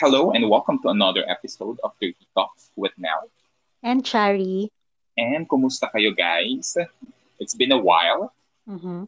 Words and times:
Hello 0.00 0.32
and 0.32 0.48
welcome 0.48 0.80
to 0.80 0.88
another 0.88 1.28
episode 1.28 1.76
of 1.84 1.92
Dirty 2.00 2.24
Talks 2.32 2.72
with 2.72 2.96
Mel. 2.96 3.28
And 3.84 4.00
Chari. 4.00 4.72
And 5.12 5.44
kumusta 5.44 5.92
kayo 5.92 6.16
guys? 6.16 6.72
It's 7.36 7.52
been 7.52 7.68
a 7.68 7.76
while. 7.76 8.32
Mm-hmm. 8.64 9.04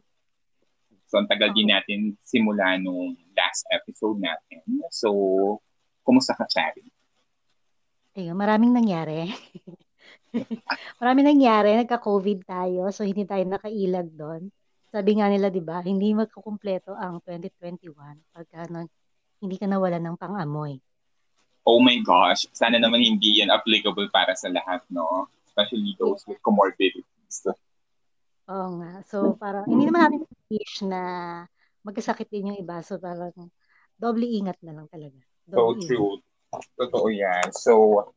So 1.09 1.13
ang 1.17 1.25
tagal 1.25 1.49
din 1.57 1.73
natin 1.73 2.13
simula 2.21 2.77
nung 2.77 3.17
last 3.33 3.65
episode 3.73 4.21
natin. 4.21 4.61
So, 4.93 5.57
kumusta 6.05 6.37
ka 6.37 6.45
Chari? 6.45 6.85
Ayun, 8.13 8.37
maraming 8.37 8.77
nangyari. 8.77 9.33
maraming 11.01 11.25
nangyari. 11.25 11.73
Nagka-COVID 11.73 12.45
tayo. 12.45 12.93
So, 12.93 13.01
hindi 13.01 13.25
tayo 13.25 13.41
nakailag 13.49 14.13
doon. 14.13 14.53
Sabi 14.93 15.17
nga 15.17 15.25
nila, 15.25 15.49
di 15.49 15.57
ba, 15.57 15.81
hindi 15.81 16.13
magkukumpleto 16.13 16.93
ang 16.93 17.17
2021 17.25 17.89
pagka 18.29 18.69
nang 18.69 18.85
hindi 19.43 19.59
ka 19.59 19.67
nawala 19.67 19.99
ng 19.99 20.15
pang-amoy. 20.15 20.79
Oh 21.67 21.83
my 21.83 21.99
gosh, 21.99 22.47
sana 22.55 22.79
naman 22.79 23.03
hindi 23.03 23.43
yan 23.43 23.51
applicable 23.51 24.07
para 24.15 24.31
sa 24.39 24.47
lahat, 24.47 24.79
no? 24.87 25.27
Especially 25.43 25.95
those 25.99 26.23
with 26.23 26.39
comorbidities. 26.39 27.43
Oo 28.47 28.67
nga. 28.79 29.03
So, 29.07 29.35
parang, 29.35 29.67
hindi 29.67 29.87
naman 29.87 30.07
natin 30.07 30.23
wish 30.47 30.83
na 30.87 31.01
magkasakit 31.83 32.27
din 32.31 32.55
yung 32.55 32.59
iba. 32.59 32.79
So, 32.83 32.99
parang, 32.99 33.31
doble 33.99 34.27
ingat 34.27 34.59
na 34.63 34.75
lang 34.75 34.87
talaga. 34.87 35.19
Doble 35.47 35.83
so 35.83 35.87
true. 35.87 36.11
Totoo 36.79 37.07
yan. 37.11 37.47
So, 37.55 37.71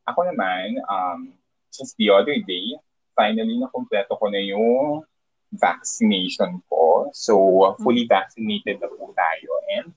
ako 0.06 0.30
naman, 0.30 0.78
um, 0.86 1.34
just 1.70 1.94
the 1.98 2.10
other 2.10 2.38
day, 2.42 2.74
finally 3.14 3.58
na 3.58 3.70
kumpleto 3.70 4.18
ko 4.18 4.26
na 4.30 4.42
yung 4.42 5.06
vaccination 5.54 6.58
ko. 6.66 7.10
So, 7.14 7.34
fully 7.82 8.06
mm-hmm. 8.06 8.14
vaccinated 8.14 8.82
na 8.82 8.90
po 8.90 9.14
tayo. 9.14 9.50
And, 9.70 9.94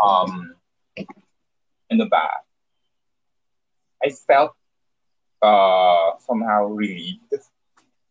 um, 0.00 0.54
ano 1.90 2.04
ba? 2.08 2.42
I 4.04 4.12
felt 4.12 4.54
uh, 5.42 6.16
somehow 6.22 6.68
relieved 6.68 7.32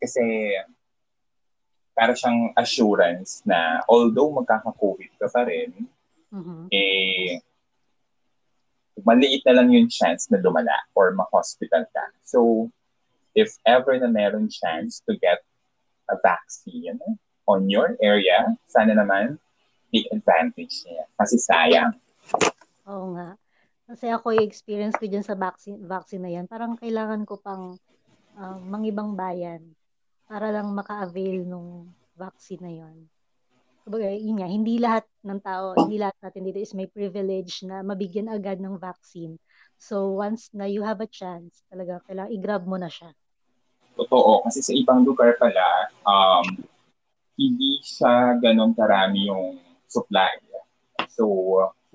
kasi 0.01 0.53
para 1.95 2.11
siyang 2.11 2.51
assurance 2.59 3.39
na 3.47 3.79
although 3.87 4.29
magkaka-COVID 4.35 5.11
ka 5.15 5.27
pa 5.31 5.47
rin, 5.47 5.71
mm-hmm. 6.33 6.67
eh, 6.69 7.39
maliit 9.07 9.43
na 9.47 9.63
lang 9.63 9.71
yung 9.71 9.87
chance 9.87 10.27
na 10.27 10.43
lumala 10.43 10.75
or 10.91 11.15
ma-hospital 11.15 11.87
ka. 11.95 12.05
So, 12.27 12.67
if 13.31 13.55
ever 13.63 13.95
na 13.99 14.11
meron 14.11 14.51
chance 14.51 14.99
to 15.07 15.15
get 15.15 15.39
a 16.11 16.19
vaccine 16.19 16.99
on 17.47 17.71
your 17.71 17.95
area, 18.03 18.55
sana 18.67 18.91
naman 18.91 19.39
take 19.95 20.11
advantage 20.11 20.83
niya. 20.83 21.07
Kasi 21.15 21.39
sayang. 21.39 21.95
Oo 22.91 23.15
nga. 23.15 23.39
Kasi 23.87 24.11
ako 24.11 24.35
yung 24.35 24.49
experience 24.49 24.99
ko 24.99 25.07
dyan 25.07 25.23
sa 25.23 25.39
vaccine, 25.39 25.79
vaccine 25.79 26.23
na 26.25 26.31
yan, 26.35 26.45
parang 26.49 26.75
kailangan 26.75 27.23
ko 27.23 27.39
pang 27.39 27.79
uh, 28.35 28.59
mangibang 28.59 29.15
bayan 29.15 29.61
para 30.25 30.49
lang 30.51 30.73
maka-avail 30.73 31.45
nung 31.45 31.93
vaccine 32.17 32.61
na 32.65 32.73
yon. 32.73 32.97
Kumbaga, 33.85 34.09
yun 34.09 34.41
nga, 34.41 34.49
hindi 34.49 34.81
lahat 34.81 35.05
ng 35.21 35.41
tao, 35.45 35.77
hindi 35.77 36.01
lahat 36.01 36.17
natin 36.17 36.41
dito 36.49 36.57
is 36.57 36.73
may 36.73 36.89
privilege 36.89 37.61
na 37.61 37.85
mabigyan 37.85 38.33
agad 38.33 38.57
ng 38.57 38.81
vaccine. 38.81 39.37
So, 39.77 40.17
once 40.17 40.49
na 40.57 40.65
you 40.65 40.81
have 40.81 41.05
a 41.05 41.09
chance, 41.09 41.61
talaga, 41.69 42.01
kailangan 42.09 42.33
i-grab 42.33 42.65
mo 42.65 42.81
na 42.81 42.89
siya. 42.89 43.13
Totoo. 43.93 44.41
Kasi 44.49 44.65
sa 44.65 44.73
ibang 44.73 45.05
lugar 45.05 45.37
pala, 45.37 45.93
um, 46.01 46.65
hindi 47.37 47.77
siya 47.85 48.41
ganun 48.41 48.73
karami 48.73 49.29
yung 49.29 49.61
supply. 49.95 50.35
So, 51.15 51.23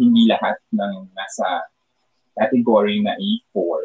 hindi 0.00 0.24
lahat 0.32 0.56
ng 0.72 1.12
nasa 1.12 1.68
category 2.40 3.04
na 3.04 3.12
A4 3.20 3.80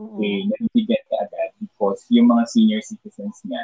mm-hmm. 0.00 0.20
eh, 0.24 0.40
nabibigyan 0.48 1.04
ka 1.12 1.16
agad 1.28 1.50
because 1.60 2.08
yung 2.08 2.32
mga 2.32 2.48
senior 2.48 2.80
citizens 2.80 3.44
niya 3.44 3.60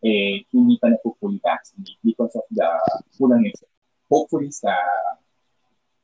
eh, 0.00 0.46
hindi 0.54 0.78
pa 0.78 0.88
na 0.88 0.98
fully 1.02 1.42
vaccinated 1.42 1.98
because 2.06 2.32
of 2.38 2.46
the 2.54 2.68
kulang 3.18 3.42
nito. 3.42 3.66
Hopefully 4.06 4.48
sa 4.54 4.72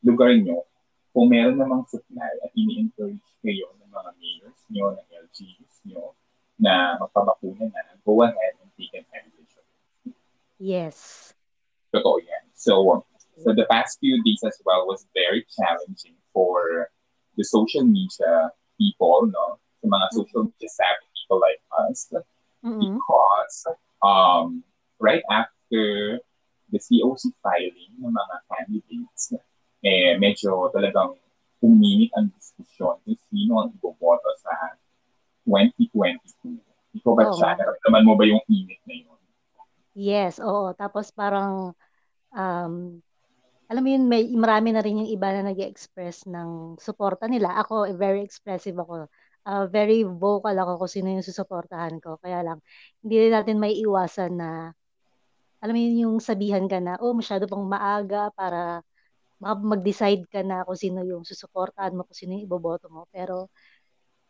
lugar 0.02 0.34
nyo, 0.34 0.66
kung 1.14 1.30
meron 1.30 1.56
namang 1.56 1.86
supply 1.86 2.32
at 2.42 2.50
ini-encourage 2.58 3.22
kayo 3.40 3.70
ng 3.78 3.90
mga 3.94 4.10
mayors 4.18 4.60
nyo, 4.74 4.98
ng 4.98 5.08
LGUs 5.08 5.74
nyo, 5.86 6.12
na 6.58 6.98
magpabakuna 6.98 7.70
na, 7.70 7.94
go 8.02 8.18
ahead 8.26 8.58
and 8.58 8.70
take 8.74 8.92
advantage 8.98 9.54
of 9.54 9.66
it. 10.10 10.16
Yes. 10.58 11.30
Totoo 11.94 12.18
yan. 12.18 12.44
So, 12.58 13.03
so 13.54 13.62
the 13.62 13.66
past 13.70 13.98
few 14.00 14.22
days 14.22 14.42
as 14.44 14.58
well 14.66 14.86
was 14.86 15.06
very 15.14 15.46
challenging 15.54 16.16
for 16.32 16.90
the 17.36 17.44
social 17.44 17.84
media 17.84 18.50
people, 18.78 19.30
no? 19.30 19.58
The 19.82 19.88
mga 19.88 19.94
mm-hmm. 19.94 20.16
social 20.18 20.42
media 20.44 20.68
savvy 20.68 21.06
people 21.14 21.38
like 21.40 21.62
us. 21.86 22.10
Mm-hmm. 22.64 22.98
Because 22.98 23.56
um, 24.02 24.64
right 24.98 25.22
after 25.30 26.18
the 26.72 26.78
COC 26.78 27.30
filing 27.42 27.92
ng 28.02 28.10
mga 28.10 28.36
candidates, 28.50 29.32
eh, 29.84 30.16
medyo 30.18 30.72
talagang 30.72 31.14
uminit 31.62 32.10
ang 32.16 32.32
diskusyon 32.34 32.98
kung 33.04 33.20
sino 33.30 33.52
ang 33.62 33.70
iboboto 33.76 34.30
sa 34.40 34.76
2022. 35.46 36.56
Ikaw 37.00 37.12
ba, 37.12 37.24
oh. 37.28 37.36
siya? 37.36 37.56
Naramdaman 37.56 38.02
mo 38.04 38.12
ba 38.16 38.24
yung 38.24 38.42
init 38.48 38.80
na 38.88 38.94
yun? 38.96 39.20
Yes, 39.94 40.42
oo. 40.42 40.74
Tapos 40.74 41.12
parang, 41.14 41.76
yun, 43.90 44.04
may, 44.08 44.28
marami 44.32 44.72
na 44.72 44.82
rin 44.84 45.02
yung 45.04 45.10
iba 45.10 45.28
na 45.34 45.50
nag 45.50 45.58
express 45.60 46.24
ng 46.30 46.80
suporta 46.80 47.26
nila. 47.26 47.58
Ako, 47.64 47.90
very 47.96 48.22
expressive 48.22 48.76
ako. 48.78 49.10
Uh, 49.44 49.66
very 49.68 50.04
vocal 50.06 50.56
ako 50.56 50.80
kung 50.84 50.92
sino 50.92 51.08
yung 51.12 51.26
susuportahan 51.26 52.00
ko. 52.00 52.16
Kaya 52.22 52.40
lang, 52.40 52.58
hindi 53.04 53.16
rin 53.28 53.32
natin 53.34 53.56
may 53.60 53.76
iwasan 53.80 54.32
na, 54.40 54.50
alam 55.60 55.72
mo 55.76 55.80
yun, 55.80 55.96
yung 56.08 56.16
sabihan 56.20 56.64
ka 56.68 56.78
na, 56.80 56.96
oh, 57.00 57.12
masyado 57.16 57.48
pang 57.48 57.64
maaga 57.66 58.32
para 58.32 58.80
mag-decide 59.40 60.24
ka 60.30 60.40
na 60.40 60.64
kung 60.64 60.78
sino 60.78 61.04
yung 61.04 61.22
susuportahan 61.26 61.92
mo, 61.92 62.08
kung 62.08 62.16
sino 62.16 62.30
yung 62.36 62.46
iboboto 62.48 62.88
mo. 62.88 63.04
Pero, 63.12 63.52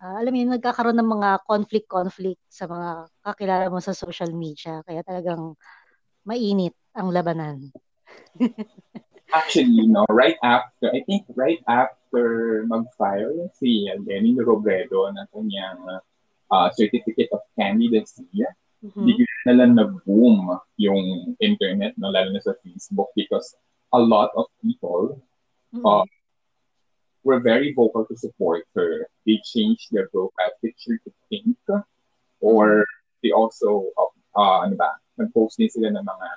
uh, 0.02 0.16
alam 0.18 0.30
mo 0.34 0.38
yun, 0.40 0.50
nagkakaroon 0.56 0.98
ng 0.98 1.10
mga 1.20 1.30
conflict-conflict 1.46 2.42
sa 2.50 2.66
mga 2.66 2.90
kakilala 3.22 3.66
mo 3.70 3.78
sa 3.78 3.94
social 3.94 4.30
media. 4.34 4.82
Kaya 4.82 5.02
talagang 5.06 5.54
mainit 6.26 6.74
ang 6.96 7.12
labanan. 7.14 7.70
Actually, 9.32 9.86
no, 9.86 10.04
right 10.10 10.36
after, 10.42 10.92
I 10.92 11.00
think 11.06 11.24
right 11.34 11.62
after 11.66 12.64
mag-file 12.68 13.50
si 13.56 13.88
Lenny 13.88 14.36
Robredo 14.36 15.08
ng 15.10 15.26
kanyang 15.32 16.02
uh, 16.50 16.68
certificate 16.76 17.32
of 17.32 17.40
candidacy, 17.58 18.28
mm-hmm. 18.84 19.04
bigla 19.06 19.34
na 19.46 19.52
lang 19.58 19.72
nag-boom 19.74 20.54
yung 20.76 21.34
internet, 21.40 21.96
no, 21.96 22.12
lalo 22.12 22.30
na 22.30 22.42
sa 22.44 22.54
Facebook 22.62 23.08
because 23.16 23.56
a 23.92 23.98
lot 23.98 24.30
of 24.36 24.46
people 24.60 25.18
mm-hmm. 25.74 25.86
uh, 25.86 26.04
were 27.24 27.40
very 27.40 27.72
vocal 27.72 28.04
to 28.04 28.16
support 28.16 28.68
her. 28.76 29.08
They 29.26 29.40
changed 29.42 29.88
their 29.90 30.12
profile 30.12 30.52
picture 30.60 31.00
to 31.02 31.10
pink 31.32 31.56
or 32.40 32.84
they 33.24 33.32
also, 33.32 33.88
uh, 33.96 34.12
uh, 34.36 34.68
ano 34.68 34.76
ba, 34.76 35.00
nag-post 35.16 35.56
din 35.56 35.72
sila 35.72 35.88
ng 35.90 36.04
mga 36.04 36.28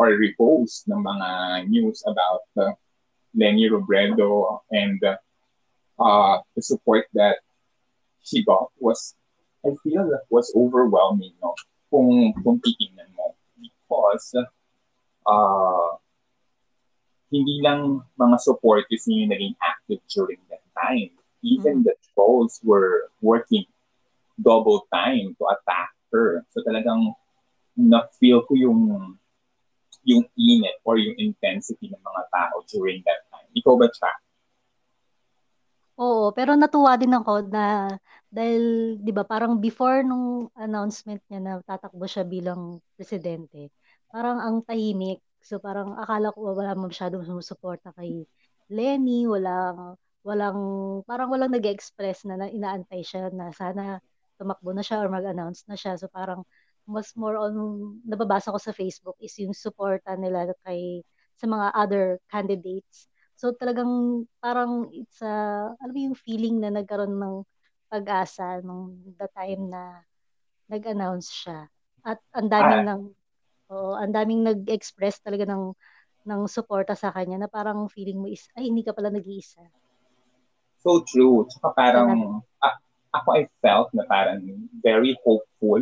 or 0.00 0.16
repost 0.16 0.88
ng 0.88 1.04
mga 1.04 1.28
news 1.68 2.00
about 2.08 2.48
uh, 2.56 2.72
Lenny 3.36 3.68
Robredo 3.68 4.64
and 4.72 4.96
uh, 5.04 5.20
uh, 6.00 6.40
the 6.56 6.62
support 6.64 7.04
that 7.12 7.44
she 8.24 8.40
got 8.40 8.72
was, 8.80 9.12
I 9.60 9.76
feel 9.84 10.08
was 10.32 10.48
overwhelming, 10.56 11.36
no? 11.44 11.52
Kung, 11.92 12.32
kung 12.40 12.64
titingnan 12.64 13.12
mo. 13.12 13.36
Because 13.60 14.32
uh, 15.28 16.00
hindi 17.28 17.60
lang 17.60 18.00
mga 18.16 18.40
supporters 18.40 19.04
niyo 19.04 19.28
naging 19.28 19.56
active 19.60 20.00
during 20.08 20.40
that 20.48 20.64
time. 20.80 21.12
Even 21.44 21.84
mm-hmm. 21.84 21.92
the 21.92 21.94
trolls 22.16 22.56
were 22.64 23.12
working 23.20 23.68
double 24.40 24.88
time 24.88 25.36
to 25.36 25.44
attack 25.44 25.92
her. 26.08 26.40
So 26.56 26.64
talagang 26.64 27.12
na-feel 27.76 28.48
ko 28.48 28.56
yung 28.56 29.19
yung 30.04 30.24
init 30.36 30.76
or 30.84 30.96
yung 30.96 31.16
intensity 31.20 31.92
ng 31.92 32.02
mga 32.02 32.22
tao 32.32 32.56
during 32.72 33.00
that 33.04 33.20
time. 33.28 33.48
Ikaw 33.52 33.74
ba, 33.76 33.88
Cha? 33.92 34.12
Oo, 36.00 36.32
pero 36.32 36.56
natuwa 36.56 36.96
din 36.96 37.12
ako 37.12 37.44
na 37.52 37.92
dahil 38.32 38.96
'di 39.04 39.12
ba 39.12 39.26
parang 39.28 39.60
before 39.60 40.00
nung 40.00 40.48
announcement 40.56 41.20
niya 41.28 41.40
na 41.44 41.52
tatakbo 41.60 42.08
siya 42.08 42.24
bilang 42.24 42.80
presidente, 42.96 43.68
parang 44.08 44.40
ang 44.40 44.64
tahimik 44.64 45.20
So 45.40 45.56
parang 45.58 45.96
akala 45.96 46.32
ko 46.36 46.52
wala 46.52 46.76
masyadong 46.76 47.24
sumusuporta 47.24 47.96
kay 47.96 48.28
Lenny, 48.70 49.24
walang 49.26 49.96
walang 50.20 50.60
parang 51.08 51.32
walang 51.32 51.52
nag-express 51.56 52.28
na, 52.28 52.36
na 52.36 52.46
inaantay 52.52 53.00
siya 53.00 53.32
na 53.32 53.48
sana 53.56 53.98
tumakbo 54.36 54.70
na 54.76 54.84
siya 54.84 55.00
or 55.00 55.08
mag-announce 55.08 55.64
na 55.68 55.76
siya. 55.80 55.96
So 55.96 56.12
parang 56.12 56.44
mas 56.86 57.12
more 57.16 57.36
on 57.36 57.54
nababasa 58.04 58.52
ko 58.52 58.58
sa 58.60 58.74
Facebook 58.74 59.16
is 59.20 59.34
yung 59.40 59.56
suporta 59.56 60.16
nila 60.16 60.50
kay 60.64 61.04
sa 61.40 61.48
mga 61.48 61.66
other 61.72 62.04
candidates. 62.28 63.08
So 63.40 63.56
talagang 63.56 64.24
parang 64.44 64.92
it's 64.92 65.24
a, 65.24 65.68
alam 65.80 65.94
mo 65.96 66.00
yung 66.12 66.18
feeling 66.18 66.60
na 66.60 66.68
nagkaroon 66.68 67.16
ng 67.16 67.36
pag-asa 67.88 68.60
nung 68.60 69.00
the 69.16 69.26
time 69.32 69.72
na 69.72 70.04
nag-announce 70.68 71.32
siya. 71.32 71.66
At 72.04 72.20
ang 72.36 72.52
daming 72.52 72.84
ah. 72.84 72.88
ng 72.94 73.02
oh, 73.72 73.94
ang 73.96 74.12
daming 74.12 74.44
nag-express 74.44 75.24
talaga 75.24 75.48
ng 75.48 75.72
ng 76.28 76.42
suporta 76.44 76.92
sa 76.92 77.08
kanya 77.16 77.40
na 77.40 77.48
parang 77.48 77.88
feeling 77.88 78.20
mo 78.20 78.28
is 78.28 78.44
ay 78.52 78.68
hindi 78.68 78.84
ka 78.84 78.92
pala 78.92 79.08
nag-iisa. 79.08 79.64
So 80.84 81.00
true. 81.08 81.48
Tsaka 81.48 81.72
parang 81.72 82.44
uh, 82.44 82.76
ako 83.16 83.28
I 83.36 83.48
felt 83.64 83.88
na 83.96 84.04
parang 84.04 84.44
very 84.84 85.16
hopeful 85.24 85.80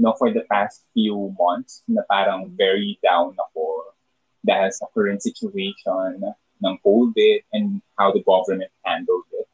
no 0.00 0.16
for 0.16 0.32
the 0.32 0.40
past 0.48 0.88
few 0.96 1.36
months 1.36 1.84
na 1.84 2.00
parang 2.08 2.48
mm. 2.48 2.56
very 2.56 2.96
down 3.04 3.36
ako 3.36 3.92
dahil 4.40 4.72
sa 4.72 4.88
current 4.96 5.20
situation 5.20 6.24
ng 6.64 6.74
COVID 6.80 7.44
and 7.52 7.84
how 8.00 8.08
the 8.08 8.24
government 8.24 8.72
handled 8.80 9.28
it. 9.36 9.52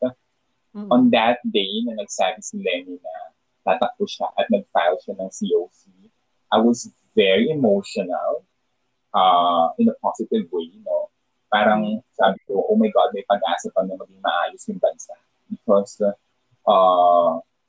Mm-hmm. 0.77 0.93
On 0.93 1.11
that 1.11 1.43
day 1.43 1.83
na 1.83 1.99
nagsabi 1.99 2.39
si 2.45 2.63
Lenny 2.63 3.01
na 3.03 3.15
tatakbo 3.67 4.07
siya 4.07 4.31
at 4.39 4.47
nag-file 4.53 5.01
siya 5.03 5.19
ng 5.19 5.31
COC, 5.33 5.81
I 6.55 6.59
was 6.63 6.87
very 7.19 7.51
emotional 7.51 8.47
uh, 9.11 9.73
in 9.81 9.89
a 9.91 9.97
positive 9.99 10.47
way, 10.53 10.71
know. 10.85 11.11
Parang 11.51 12.05
sabi 12.13 12.39
ko, 12.45 12.63
oh 12.69 12.77
my 12.77 12.93
God, 12.93 13.11
may 13.17 13.25
pag-asa 13.25 13.73
pa 13.73 13.83
na 13.83 13.97
maging 13.97 14.23
maayos 14.23 14.63
yung 14.69 14.83
bansa. 14.83 15.17
Because 15.49 15.97
uh, 16.05 16.13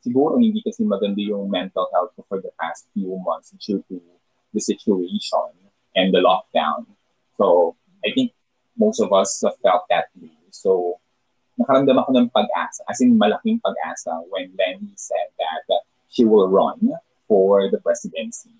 siguro 0.01 0.37
hindi 0.37 0.61
kasi 0.61 0.83
maganda 0.83 1.19
yung 1.21 1.49
mental 1.49 1.87
health 1.93 2.13
ko 2.15 2.25
for 2.29 2.39
the 2.41 2.51
past 2.59 2.87
few 2.93 3.17
months 3.21 3.53
due 3.59 3.83
to 3.89 3.97
the 4.53 4.61
situation 4.61 5.51
and 5.95 6.13
the 6.13 6.21
lockdown. 6.21 6.85
So, 7.37 7.75
I 8.05 8.13
think 8.13 8.33
most 8.77 9.01
of 9.01 9.11
us 9.13 9.41
felt 9.41 9.85
that 9.89 10.09
way. 10.17 10.33
So, 10.53 11.01
nakaramdam 11.57 11.97
ako 11.97 12.09
ng 12.13 12.29
pag-asa, 12.29 12.85
as 12.85 13.01
in 13.01 13.17
malaking 13.17 13.57
pag-asa 13.61 14.13
when 14.29 14.53
Lenny 14.53 14.93
said 14.93 15.33
that 15.41 15.65
uh, 15.73 15.81
she 16.13 16.23
will 16.23 16.47
run 16.47 16.93
for 17.25 17.67
the 17.73 17.81
presidency. 17.81 18.53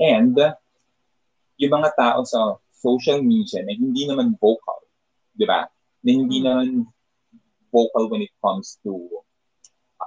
And 0.00 0.34
yung 1.60 1.72
mga 1.76 1.92
tao 2.00 2.24
sa 2.24 2.56
social 2.72 3.20
media 3.20 3.60
na 3.60 3.76
hindi 3.76 4.08
naman 4.08 4.40
vocal, 4.40 4.80
di 5.36 5.44
ba? 5.44 5.68
Na 6.00 6.10
hindi 6.10 6.40
mm. 6.40 6.44
naman 6.48 6.68
vocal 7.68 8.08
when 8.08 8.24
it 8.24 8.32
comes 8.40 8.80
to 8.80 8.96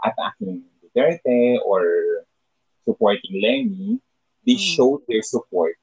attacking 0.03 0.63
Duterte 0.83 1.57
or 1.65 2.27
supporting 2.85 3.41
Lenny, 3.41 3.99
they 4.45 4.55
mm. 4.55 4.59
showed 4.59 5.01
their 5.07 5.21
support 5.23 5.75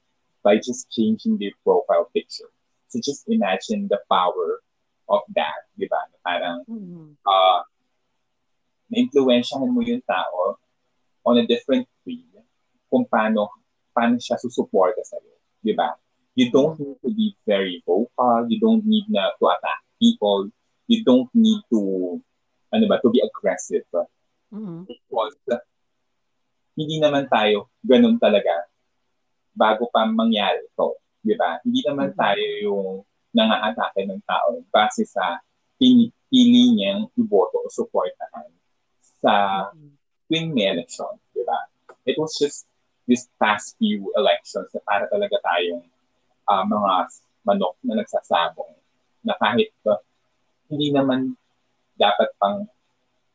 by 0.43 0.57
just 0.57 0.89
changing 0.89 1.37
their 1.37 1.51
profile 1.63 2.09
picture. 2.13 2.49
So 2.89 2.99
just 3.03 3.25
imagine 3.27 3.87
the 3.89 3.99
power 4.11 4.61
of 5.09 5.21
that, 5.35 5.67
di 5.77 5.87
ba? 5.87 6.01
Parang, 6.23 6.63
mm-hmm. 6.67 7.17
uh, 7.23 7.61
na-influensyahan 8.91 9.71
mo 9.71 9.81
yung 9.83 10.03
tao 10.03 10.59
on 11.23 11.39
a 11.39 11.45
different 11.47 11.87
way 12.03 12.23
kung 12.91 13.07
paano, 13.07 13.47
paano 13.95 14.19
siya 14.19 14.35
susuporta 14.35 14.99
sa'yo, 14.99 15.35
di 15.63 15.71
ba? 15.71 15.95
You 16.35 16.51
don't 16.51 16.79
need 16.79 16.99
to 16.99 17.09
be 17.11 17.27
very 17.47 17.79
vocal, 17.87 18.47
you 18.47 18.59
don't 18.59 18.83
need 18.83 19.07
na 19.07 19.31
to 19.39 19.43
attack 19.51 19.79
people, 19.99 20.51
you 20.87 21.03
don't 21.07 21.31
need 21.31 21.63
to, 21.71 22.19
ano 22.71 22.85
ba, 22.87 22.97
to 23.03 23.11
be 23.11 23.19
aggressive. 23.19 23.85
Mm-hmm. 24.51 24.87
Because 24.87 25.37
hindi 26.75 26.97
naman 27.03 27.27
tayo 27.27 27.67
ganun 27.83 28.15
talaga 28.17 28.67
bago 29.51 29.91
pa 29.91 30.07
mangyari 30.07 30.63
ito. 30.63 30.99
Di 31.21 31.35
ba? 31.35 31.59
Hindi 31.61 31.83
naman 31.83 32.15
mm-hmm. 32.15 32.23
tayo 32.23 32.45
yung 32.63 32.85
nangaatake 33.31 34.07
ng 34.07 34.21
tao 34.27 34.59
base 34.71 35.07
sa 35.07 35.39
pinipili 35.79 36.75
niyang 36.75 37.07
iboto 37.15 37.63
o 37.63 37.67
suportahan 37.71 38.47
sa 39.19 39.67
mm-hmm. 39.71 39.91
tuwing 40.31 40.49
may 40.55 40.71
election. 40.71 41.11
Di 41.35 41.43
ba? 41.43 41.67
It 42.07 42.15
was 42.17 42.35
just 42.39 42.65
this 43.05 43.27
past 43.35 43.75
few 43.75 44.07
elections 44.15 44.71
na 44.71 44.81
para 44.87 45.05
talaga 45.11 45.35
tayong 45.43 45.83
uh, 46.47 46.63
mga 46.63 46.91
manok 47.43 47.75
na 47.83 47.99
nagsasabong 47.99 48.73
na 49.25 49.33
kahit 49.37 49.73
uh, 49.89 49.99
hindi 50.71 50.93
naman 50.93 51.35
dapat 52.01 52.33
pang 52.41 52.65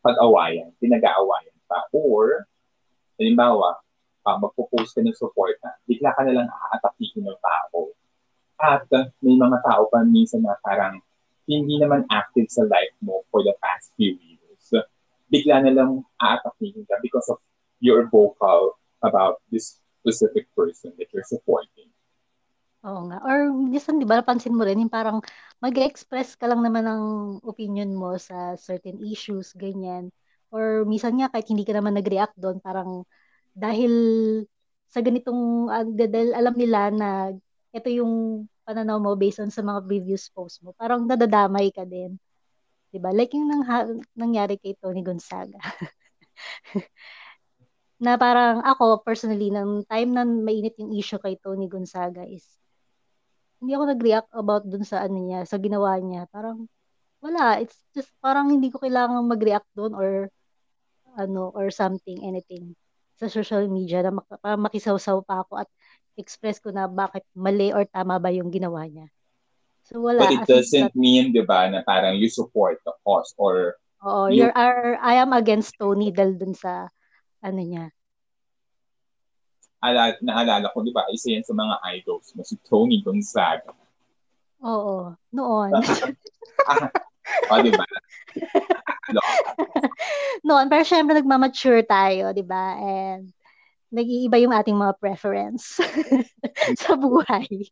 pag-awayan, 0.03 0.75
pinag-aawayan 0.83 1.55
pa. 1.71 1.87
Or, 1.95 2.47
halimbawa, 3.19 3.79
uh, 4.27 4.37
magpo-post 4.43 4.99
ka 4.99 5.01
ng 5.07 5.15
support 5.15 5.55
na, 5.63 5.79
bigla 5.87 6.11
ka 6.19 6.27
na 6.27 6.35
lang 6.43 6.49
aatakihin 6.51 7.23
ng 7.23 7.39
tao. 7.39 7.95
At 8.59 8.87
uh, 8.91 9.07
may 9.23 9.39
mga 9.39 9.63
tao 9.63 9.87
pa 9.87 10.03
minsan 10.03 10.43
na 10.43 10.59
parang 10.63 10.99
hindi 11.47 11.79
naman 11.79 12.03
active 12.11 12.51
sa 12.51 12.67
life 12.67 12.95
mo 12.99 13.23
for 13.31 13.47
the 13.47 13.55
past 13.63 13.95
few 13.95 14.19
years. 14.19 14.35
Bigla 15.31 15.63
na 15.63 15.75
lang 15.75 16.03
aatakihin 16.19 16.87
ka 16.87 16.99
because 17.03 17.27
of 17.31 17.39
your 17.79 18.07
vocal 18.11 18.79
about 19.03 19.43
this 19.51 19.79
specific 20.03 20.47
person 20.55 20.95
that 20.99 21.11
you're 21.11 21.27
supporting. 21.27 21.91
Oo 22.87 23.01
nga. 23.11 23.19
Or 23.27 23.51
minsan, 23.51 23.99
di 23.99 24.07
ba, 24.07 24.23
napansin 24.23 24.55
mo 24.55 24.63
rin, 24.63 24.79
yung 24.79 24.93
parang 24.93 25.19
mag-express 25.59 26.39
ka 26.39 26.47
lang 26.47 26.63
naman 26.63 26.87
ng 26.87 27.03
opinion 27.43 27.91
mo 27.91 28.15
sa 28.15 28.55
certain 28.55 29.03
issues, 29.03 29.51
ganyan. 29.59 30.15
Or 30.55 30.87
minsan 30.87 31.19
nga, 31.19 31.27
kahit 31.27 31.51
hindi 31.51 31.67
ka 31.67 31.75
naman 31.75 31.99
nag-react 31.99 32.39
doon, 32.39 32.63
parang 32.63 33.03
dahil 33.57 33.93
sa 34.87 35.03
ganitong 35.03 35.67
uh, 35.73 35.87
dahil 35.89 36.31
alam 36.37 36.55
nila 36.55 36.81
na 36.95 37.11
ito 37.75 37.89
yung 37.91 38.47
pananaw 38.67 38.99
mo 39.03 39.19
based 39.19 39.43
on 39.43 39.51
sa 39.51 39.63
mga 39.67 39.83
previous 39.87 40.31
posts 40.31 40.63
mo, 40.63 40.71
parang 40.79 41.05
nadadamay 41.09 41.75
ka 41.75 41.83
din. 41.89 42.15
'Di 42.93 42.99
ba? 43.03 43.11
Like 43.15 43.35
yung 43.35 43.49
nang, 43.51 43.65
nangyari 44.17 44.57
kay 44.61 44.75
Tony 44.79 45.03
Gonzaga. 45.05 45.59
na 48.05 48.21
parang 48.21 48.61
ako 48.61 49.01
personally 49.03 49.49
nang 49.49 49.85
time 49.89 50.11
na 50.13 50.25
mainit 50.25 50.77
yung 50.81 50.93
issue 50.93 51.21
kay 51.21 51.41
Tony 51.41 51.65
Gonzaga 51.69 52.25
is 52.29 52.45
hindi 53.61 53.73
ako 53.73 53.85
nag-react 53.93 54.31
about 54.37 54.65
dun 54.69 54.85
sa 54.85 55.05
ano 55.05 55.19
niya, 55.21 55.45
sa 55.49 55.57
ginawa 55.57 55.97
niya. 56.01 56.29
Parang 56.31 56.69
wala, 57.25 57.59
it's 57.61 57.77
just 57.97 58.13
parang 58.21 58.53
hindi 58.53 58.69
ko 58.69 58.79
kailangan 58.79 59.25
mag-react 59.25 59.69
doon 59.73 59.93
or 59.97 60.29
ano 61.17 61.49
or 61.57 61.73
something 61.73 62.21
anything 62.23 62.77
sa 63.17 63.33
social 63.33 63.65
media 63.73 64.05
na 64.05 64.21
mak- 64.21 64.41
para 64.45 64.61
makisawsaw 64.61 65.25
pa 65.25 65.41
ako 65.41 65.65
at 65.65 65.69
express 66.21 66.61
ko 66.61 66.69
na 66.69 66.85
bakit 66.85 67.25
mali 67.33 67.73
or 67.73 67.89
tama 67.89 68.21
ba 68.21 68.29
yung 68.29 68.53
ginawa 68.53 68.85
niya. 68.85 69.09
So 69.89 70.05
wala. 70.05 70.29
But 70.29 70.37
it 70.37 70.45
doesn't 70.45 70.93
that, 70.93 70.99
mean, 70.99 71.33
di 71.33 71.41
ba, 71.41 71.69
na 71.73 71.81
parang 71.81 72.21
you 72.21 72.29
support 72.29 72.81
the 72.85 72.93
cause 73.05 73.33
or 73.41 73.81
Oo, 74.05 74.29
you... 74.29 74.45
you're, 74.45 74.55
are, 74.55 75.01
I 75.01 75.17
am 75.25 75.33
against 75.33 75.81
Tony 75.81 76.13
dahil 76.13 76.37
dun 76.37 76.53
sa 76.53 76.93
ano 77.41 77.61
niya. 77.65 77.96
Ala, 79.85 80.17
naalala 80.25 80.73
ko, 80.73 80.81
di 80.81 80.93
ba, 80.95 81.05
isa 81.13 81.33
yan 81.37 81.45
sa 81.45 81.53
mga 81.53 81.77
idols 82.01 82.33
mo, 82.33 82.43
si 82.43 82.57
Tony 82.65 83.05
Gonzaga. 83.05 83.77
Oo, 84.65 85.13
noon. 85.37 85.71
ah, 86.71 86.89
oh, 87.53 87.61
di 87.61 87.71
ba? 87.71 87.85
Noon, 90.47 90.67
pero 90.73 90.83
syempre 90.83 91.21
nagmamature 91.21 91.85
tayo, 91.85 92.33
di 92.33 92.43
ba? 92.43 92.75
And 92.81 93.31
nag-iiba 93.93 94.41
yung 94.43 94.55
ating 94.57 94.75
mga 94.75 94.99
preference 94.99 95.79
sa 96.83 96.99
buhay. 96.99 97.71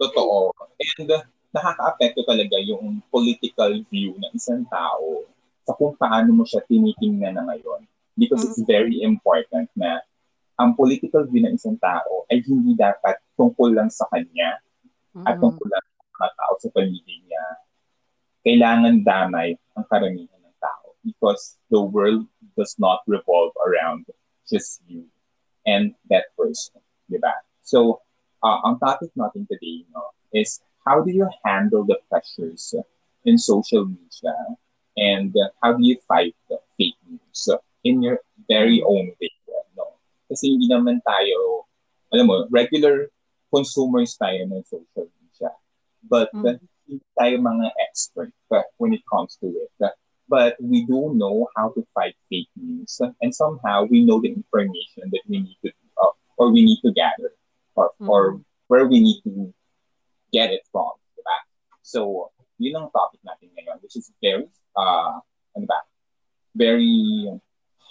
Totoo. 0.00 0.50
And 0.98 1.08
uh, 1.08 1.22
nakaka-apekto 1.54 2.26
talaga 2.26 2.58
yung 2.58 3.04
political 3.12 3.76
view 3.92 4.16
ng 4.18 4.32
isang 4.34 4.66
tao 4.66 5.28
sa 5.62 5.76
kung 5.78 5.94
paano 5.94 6.34
mo 6.34 6.44
siya 6.48 6.64
tinitingnan 6.66 7.38
na 7.38 7.46
ngayon. 7.46 7.86
Because 8.18 8.42
mm-hmm. 8.42 8.60
it's 8.60 8.68
very 8.68 9.00
important 9.06 9.70
na 9.78 10.02
ang 10.62 10.78
political 10.78 11.26
view 11.26 11.42
ng 11.42 11.58
isang 11.58 11.74
tao 11.82 12.22
ay 12.30 12.38
hindi 12.46 12.78
dapat 12.78 13.18
tungkol 13.34 13.74
lang 13.74 13.90
sa 13.90 14.06
kanya 14.14 14.62
mm-hmm. 15.10 15.26
at 15.26 15.34
tungkol 15.42 15.66
lang 15.66 15.82
sa 15.82 16.02
mga 16.14 16.28
tao 16.38 16.52
sa 16.62 16.68
paligid 16.70 17.20
niya. 17.26 17.46
Kailangan 18.46 19.02
damay 19.02 19.58
ang 19.74 19.84
karamihan 19.90 20.42
because 21.04 21.56
the 21.70 21.80
world 21.80 22.26
does 22.56 22.76
not 22.78 23.00
revolve 23.06 23.52
around 23.66 24.06
just 24.48 24.80
you 24.86 25.04
and 25.66 25.94
that 26.10 26.24
person, 26.36 26.80
diba? 27.10 27.32
So, 27.62 28.02
uh, 28.42 28.58
ang 28.66 28.78
topic 28.78 29.10
natin 29.18 29.46
today 29.46 29.86
no, 29.94 30.02
is 30.34 30.60
how 30.86 31.02
do 31.02 31.10
you 31.10 31.28
handle 31.44 31.84
the 31.84 31.98
pressures 32.10 32.74
in 33.24 33.38
social 33.38 33.86
media 33.86 34.34
and 34.96 35.34
how 35.62 35.72
do 35.74 35.82
you 35.82 35.98
fight 36.06 36.34
the 36.50 36.58
fake 36.78 36.98
news 37.06 37.48
in 37.84 38.02
your 38.02 38.18
very 38.48 38.82
own 38.82 39.14
way? 39.20 39.30
Kasi 40.32 40.56
hindi 40.56 40.72
naman 40.72 41.04
tayo, 41.04 41.68
alam 42.08 42.24
mo, 42.24 42.48
regular 42.48 43.12
consumers 43.52 44.16
tayo 44.16 44.48
ng 44.48 44.64
social 44.64 45.06
media. 45.20 45.52
But 46.08 46.32
mm. 46.32 46.56
hindi 46.88 47.04
tayo 47.20 47.34
mga 47.36 47.68
expert 47.84 48.32
when 48.80 48.96
it 48.96 49.04
comes 49.04 49.36
to 49.44 49.52
it 49.52 49.72
but 50.32 50.56
we 50.64 50.86
do 50.86 51.12
know 51.12 51.46
how 51.56 51.68
to 51.76 51.84
fight 51.92 52.16
fake 52.30 52.48
news, 52.56 52.96
and 53.20 53.34
somehow 53.34 53.84
we 53.84 54.00
know 54.00 54.16
the 54.16 54.32
information 54.32 55.12
that 55.12 55.20
we 55.28 55.44
need 55.44 55.58
to 55.60 55.70
uh, 56.00 56.16
or 56.38 56.50
we 56.50 56.64
need 56.64 56.80
to 56.80 56.90
gather, 56.96 57.36
or 57.76 57.92
mm-hmm. 58.00 58.08
or 58.08 58.40
where 58.68 58.88
we 58.88 58.96
need 58.96 59.20
to 59.28 59.52
get 60.32 60.48
it 60.48 60.64
from. 60.72 60.88
Diba? 61.12 61.36
So 61.82 62.32
yun 62.56 62.80
ang 62.80 62.88
topic 62.96 63.20
natin 63.28 63.52
ngayon, 63.52 63.84
which 63.84 63.92
is 64.00 64.08
very, 64.24 64.48
uh, 64.72 65.20
ano 65.52 65.66
ba, 65.68 65.84
very 66.56 67.28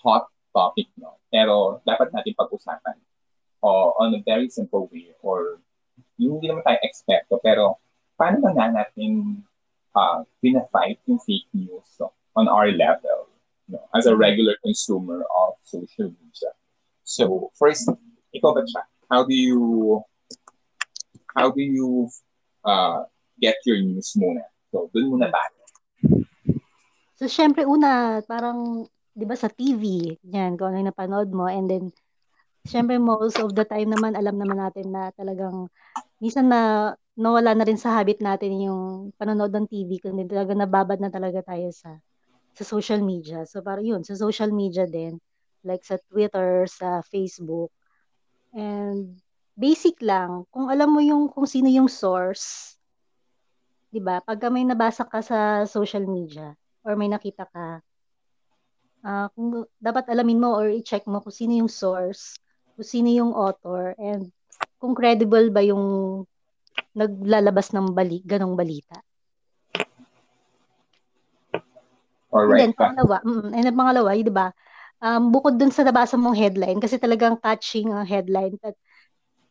hot 0.01 0.25
topic, 0.51 0.87
no? 0.99 1.19
Pero 1.31 1.79
dapat 1.87 2.11
natin 2.11 2.35
pag-usapan 2.35 2.95
o 3.61 3.93
on 3.99 4.15
a 4.15 4.21
very 4.25 4.49
simple 4.49 4.89
way 4.91 5.13
or 5.21 5.61
yung 6.17 6.37
hindi 6.37 6.49
naman 6.51 6.65
tayo 6.65 6.79
experto, 6.85 7.37
pero 7.41 7.81
paano 8.15 8.41
ba 8.41 8.53
nga 8.53 8.67
natin 8.69 9.41
uh, 9.97 10.21
pina-fight 10.43 11.01
yung 11.09 11.21
fake 11.23 11.49
news 11.55 11.85
so, 11.97 12.13
on 12.37 12.45
our 12.45 12.69
level 12.73 13.31
know, 13.71 13.87
as 13.95 14.05
a 14.05 14.15
regular 14.15 14.55
consumer 14.61 15.23
of 15.23 15.55
social 15.63 16.11
media? 16.11 16.51
So, 17.07 17.49
first, 17.55 17.87
ikaw 18.35 18.51
ba 18.53 18.63
siya? 18.67 18.83
How 19.09 19.23
do 19.23 19.33
you 19.33 19.99
how 21.35 21.51
do 21.51 21.63
you 21.63 22.11
uh, 22.63 23.07
get 23.39 23.55
your 23.65 23.79
news 23.79 24.13
muna? 24.19 24.43
So, 24.71 24.91
dun 24.91 25.11
muna 25.11 25.31
tayo. 25.31 25.59
So, 27.15 27.27
syempre, 27.27 27.67
una, 27.67 28.19
parang, 28.23 28.87
di 29.15 29.25
ba 29.27 29.35
sa 29.35 29.51
TV, 29.51 30.15
yan, 30.27 30.55
kung 30.55 30.71
ano 30.73 30.77
yung 30.81 30.89
napanood 30.93 31.29
mo, 31.35 31.47
and 31.49 31.67
then, 31.67 31.85
syempre, 32.67 32.97
most 33.01 33.37
of 33.41 33.53
the 33.55 33.65
time 33.67 33.91
naman, 33.91 34.15
alam 34.15 34.37
naman 34.39 34.59
natin 34.59 34.91
na 34.93 35.11
talagang, 35.15 35.67
minsan 36.23 36.47
na, 36.51 36.93
nawala 37.19 37.53
na 37.55 37.67
rin 37.67 37.77
sa 37.77 37.93
habit 37.99 38.23
natin 38.23 38.55
yung 38.61 39.11
panonood 39.19 39.51
ng 39.51 39.67
TV, 39.67 39.99
kundi 39.99 40.25
talaga 40.27 40.55
nababad 40.55 40.99
na 41.03 41.11
talaga 41.11 41.43
tayo 41.43 41.69
sa 41.75 41.99
sa 42.55 42.63
social 42.67 42.99
media. 42.99 43.47
So, 43.47 43.63
parang 43.63 43.87
yun, 43.87 44.01
sa 44.03 44.15
social 44.15 44.51
media 44.51 44.83
din, 44.87 45.19
like 45.63 45.83
sa 45.87 45.99
Twitter, 46.11 46.67
sa 46.67 46.99
Facebook, 47.07 47.71
and 48.55 49.19
basic 49.55 49.99
lang, 50.03 50.47
kung 50.51 50.67
alam 50.71 50.91
mo 50.91 50.99
yung 51.03 51.27
kung 51.31 51.47
sino 51.47 51.67
yung 51.71 51.87
source, 51.91 52.75
'di 53.91 53.99
ba? 54.03 54.23
Pagka 54.23 54.47
may 54.47 54.63
nabasa 54.63 55.03
ka 55.07 55.19
sa 55.23 55.67
social 55.67 56.07
media 56.07 56.55
or 56.87 56.95
may 56.95 57.11
nakita 57.11 57.45
ka, 57.51 57.83
uh, 59.05 59.27
kung 59.33 59.65
dapat 59.77 60.09
alamin 60.09 60.41
mo 60.41 60.57
or 60.57 60.69
i-check 60.69 61.05
mo 61.05 61.21
kung 61.21 61.33
sino 61.33 61.53
yung 61.65 61.71
source, 61.71 62.37
kung 62.77 62.87
sino 62.87 63.09
yung 63.09 63.31
author, 63.35 63.93
and 63.97 64.29
kung 64.81 64.97
credible 64.97 65.49
ba 65.53 65.61
yung 65.61 66.25
naglalabas 66.97 67.71
ng 67.71 67.93
bali, 67.93 68.19
ganong 68.25 68.57
balita. 68.57 68.99
Alright. 72.31 72.63
And 72.63 72.71
then, 72.71 72.73
pangalawa, 72.73 73.17
mm, 73.27 73.49
and 73.51 73.63
then 73.67 73.75
pangalawa, 73.75 74.09
di 74.15 74.31
ba, 74.31 74.55
um, 75.03 75.35
bukod 75.35 75.59
dun 75.59 75.71
sa 75.71 75.83
nabasa 75.83 76.15
mong 76.15 76.39
headline, 76.39 76.79
kasi 76.79 76.95
talagang 76.95 77.35
catching 77.43 77.91
ang 77.91 78.07
headline, 78.07 78.55
at 78.63 78.75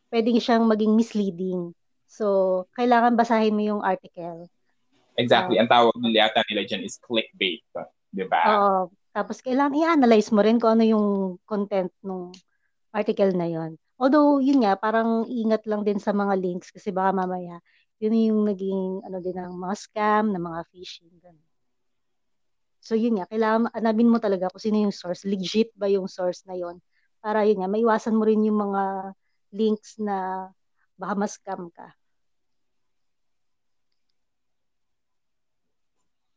pwedeng 0.09 0.41
siyang 0.41 0.65
maging 0.65 0.97
misleading. 0.97 1.71
So, 2.09 2.65
kailangan 2.75 3.15
basahin 3.15 3.55
mo 3.55 3.63
yung 3.63 3.81
article. 3.85 4.49
Exactly. 5.15 5.55
Uh, 5.55 5.63
Ang 5.63 5.71
tawag 5.71 5.95
nila 6.01 6.27
yata 6.27 6.43
nila 6.51 6.67
dyan 6.67 6.83
is 6.83 6.99
clickbait. 6.99 7.63
Di 8.11 8.25
ba? 8.27 8.41
Oo. 8.49 8.91
Tapos, 9.11 9.43
kailangan 9.43 9.75
i-analyze 9.75 10.31
mo 10.31 10.39
rin 10.39 10.55
kung 10.55 10.79
ano 10.79 10.85
yung 10.87 11.07
content 11.43 11.91
ng 12.03 12.31
article 12.95 13.31
na 13.35 13.47
yon. 13.47 13.75
Although, 13.99 14.39
yun 14.39 14.63
nga, 14.63 14.75
parang 14.79 15.27
ingat 15.27 15.67
lang 15.67 15.83
din 15.83 15.99
sa 15.99 16.15
mga 16.15 16.33
links 16.39 16.71
kasi 16.71 16.89
baka 16.95 17.11
mamaya, 17.15 17.59
yun 18.01 18.15
yung 18.15 18.41
naging 18.49 19.03
ano 19.05 19.19
din 19.21 19.37
ng 19.37 19.55
mga 19.59 19.75
scam, 19.77 20.25
ng 20.33 20.41
mga 20.41 20.61
phishing. 20.73 21.11
Ganun. 21.21 21.45
So, 22.81 22.97
yun 22.97 23.21
nga, 23.21 23.29
kailangan 23.29 23.69
anabin 23.77 24.09
mo 24.09 24.17
talaga 24.17 24.49
kung 24.49 24.63
sino 24.63 24.77
yung 24.81 24.95
source. 24.95 25.21
Legit 25.27 25.69
ba 25.77 25.85
yung 25.85 26.09
source 26.09 26.41
na 26.49 26.57
yon 26.57 26.81
Para 27.21 27.45
yun 27.45 27.61
nga, 27.61 27.69
maiwasan 27.69 28.17
mo 28.17 28.25
rin 28.25 28.41
yung 28.41 28.57
mga 28.57 29.13
links 29.53 30.01
na 30.01 30.49
baka 30.97 31.13
ma-scam 31.13 31.69
ka. 31.69 31.93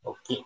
Okay. 0.04 0.44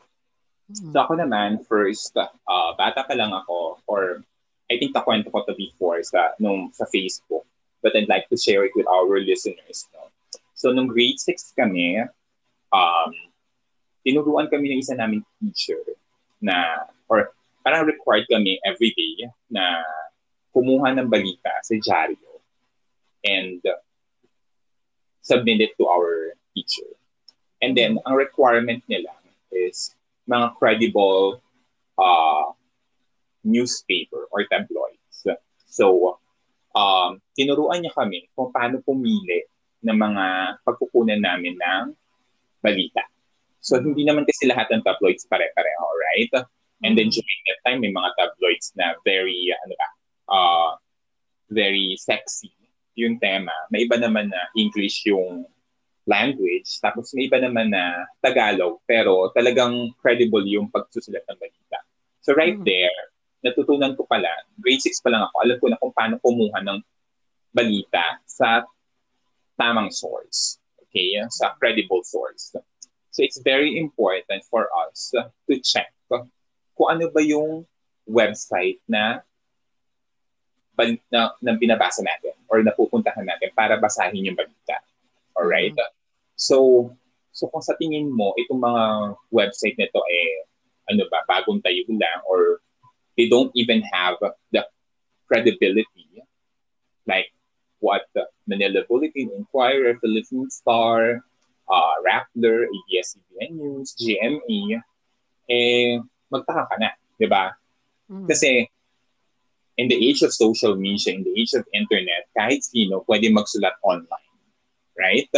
Hmm. 0.69 0.93
So 0.93 0.97
ako 1.01 1.17
naman, 1.17 1.65
first, 1.65 2.13
uh, 2.17 2.71
bata 2.77 3.05
pa 3.09 3.15
lang 3.17 3.33
ako, 3.33 3.81
or 3.89 4.21
I 4.69 4.77
think 4.77 4.93
nakwento 4.93 5.33
ko 5.33 5.45
to 5.49 5.57
before 5.57 6.05
sa, 6.05 6.37
nung, 6.37 6.69
sa 6.77 6.85
Facebook, 6.93 7.49
but 7.81 7.97
I'd 7.97 8.09
like 8.09 8.29
to 8.29 8.37
share 8.37 8.65
it 8.69 8.77
with 8.77 8.85
our 8.85 9.17
listeners. 9.17 9.89
No? 9.97 10.13
So 10.53 10.77
nung 10.77 10.93
grade 10.93 11.17
6 11.17 11.57
kami, 11.57 12.05
um, 12.73 13.11
tinuruan 14.05 14.53
kami 14.53 14.77
ng 14.77 14.85
isa 14.85 14.93
naming 14.93 15.25
teacher 15.41 15.81
na, 16.45 16.85
or 17.09 17.33
parang 17.65 17.89
required 17.89 18.29
kami 18.29 18.61
every 18.65 18.93
day 18.93 19.25
na 19.49 19.81
kumuha 20.53 20.93
ng 20.93 21.09
balita 21.09 21.53
sa 21.65 21.75
dyaryo 21.81 22.41
and 23.25 23.65
submit 25.25 25.61
it 25.61 25.73
to 25.77 25.89
our 25.89 26.37
teacher. 26.53 26.89
And 27.61 27.77
then, 27.77 27.99
ang 28.07 28.15
requirement 28.15 28.85
nila 28.87 29.13
is 29.51 29.98
mga 30.29 30.55
credible 30.61 31.41
uh, 31.97 32.53
newspaper 33.43 34.29
or 34.31 34.45
tabloids. 34.47 35.25
So, 35.69 36.19
um, 36.77 37.19
tinuruan 37.33 37.83
niya 37.83 37.97
kami 37.97 38.29
kung 38.37 38.53
paano 38.53 38.85
pumili 38.85 39.49
ng 39.83 39.97
mga 39.97 40.25
pagkukunan 40.63 41.21
namin 41.21 41.57
ng 41.57 41.85
balita. 42.61 43.03
So, 43.65 43.81
hindi 43.81 44.05
naman 44.05 44.29
kasi 44.29 44.47
lahat 44.47 44.69
ng 44.71 44.85
tabloids 44.85 45.27
pare-pareho, 45.27 45.87
right? 46.13 46.47
And 46.85 46.95
then 46.95 47.11
mm-hmm. 47.11 47.19
during 47.19 47.41
that 47.51 47.61
time, 47.67 47.79
may 47.83 47.91
mga 47.91 48.11
tabloids 48.15 48.71
na 48.79 48.95
very, 49.03 49.51
ano 49.51 49.75
ba, 49.75 49.89
uh, 50.31 50.71
very 51.51 51.97
sexy 51.99 52.53
yung 52.99 53.19
tema. 53.23 53.55
May 53.71 53.87
iba 53.87 53.99
naman 53.99 54.31
na 54.31 54.51
English 54.59 55.07
yung 55.07 55.47
language, 56.09 56.81
tapos 56.81 57.13
may 57.13 57.29
iba 57.29 57.37
naman 57.37 57.69
na 57.69 58.09
Tagalog, 58.25 58.81
pero 58.89 59.29
talagang 59.37 59.93
credible 60.01 60.49
yung 60.49 60.73
pagsusulat 60.73 61.23
ng 61.29 61.37
balita. 61.37 61.79
So 62.25 62.33
right 62.33 62.57
mm-hmm. 62.57 62.65
there, 62.65 63.01
natutunan 63.45 63.93
ko 63.95 64.09
pala, 64.09 64.33
grade 64.57 64.81
6 64.81 65.05
pa 65.05 65.13
lang 65.13 65.23
ako, 65.29 65.37
alam 65.45 65.57
ko 65.61 65.67
na 65.69 65.79
kung 65.79 65.93
paano 65.93 66.15
kumuha 66.25 66.59
ng 66.65 66.79
balita 67.53 68.25
sa 68.25 68.65
tamang 69.61 69.93
source. 69.93 70.57
Okay? 70.89 71.21
Sa 71.29 71.53
credible 71.61 72.01
source. 72.03 72.57
So 73.13 73.21
it's 73.21 73.39
very 73.45 73.77
important 73.77 74.49
for 74.49 74.73
us 74.89 75.13
to 75.13 75.55
check 75.61 75.93
kung 76.79 76.89
ano 76.95 77.11
ba 77.11 77.19
yung 77.19 77.67
website 78.07 78.79
na 78.87 79.27
na, 81.11 81.35
na 81.43 81.59
binabasa 81.59 82.07
natin 82.07 82.39
or 82.47 82.63
napupuntahan 82.63 83.27
natin 83.27 83.51
para 83.51 83.75
basahin 83.83 84.31
yung 84.31 84.39
balita. 84.39 84.79
Alright? 85.35 85.75
Mm-hmm. 85.75 85.98
So, 86.39 86.89
so 87.35 87.51
kung 87.51 87.61
sa 87.61 87.75
tingin 87.77 88.09
mo, 88.15 88.33
itong 88.39 88.63
mga 88.63 88.85
website 89.35 89.75
nito 89.75 89.99
eh, 90.07 90.47
ano 90.89 91.05
ba, 91.11 91.27
bagong 91.27 91.61
tayo 91.61 91.83
lang 91.91 92.21
or 92.31 92.63
they 93.19 93.27
don't 93.27 93.53
even 93.59 93.83
have 93.93 94.17
the 94.55 94.63
credibility 95.27 96.23
like 97.09 97.29
what 97.81 98.07
the 98.15 98.25
Manila 98.47 98.85
Bulletin, 98.89 99.31
Inquirer, 99.35 99.99
Philippine 99.99 100.51
Star, 100.51 101.25
uh, 101.69 101.95
Rappler, 102.05 102.69
ABS-CBN 102.69 103.53
News, 103.57 103.97
GMA, 103.97 104.83
eh, 105.49 105.99
magtaka 106.29 106.69
ka 106.69 106.77
na, 106.79 106.91
di 107.17 107.27
ba? 107.27 107.53
Mm. 108.13 108.29
Kasi 108.29 108.69
in 109.79 109.87
the 109.89 109.97
age 109.97 110.23
of 110.23 110.35
social 110.35 110.77
media, 110.77 111.15
in 111.15 111.25
the 111.25 111.35
age 111.39 111.55
of 111.55 111.65
internet, 111.73 112.27
kahit 112.37 112.67
sino 112.67 113.07
pwede 113.07 113.31
magsulat 113.31 113.79
online. 113.87 114.29
Right? 114.99 115.31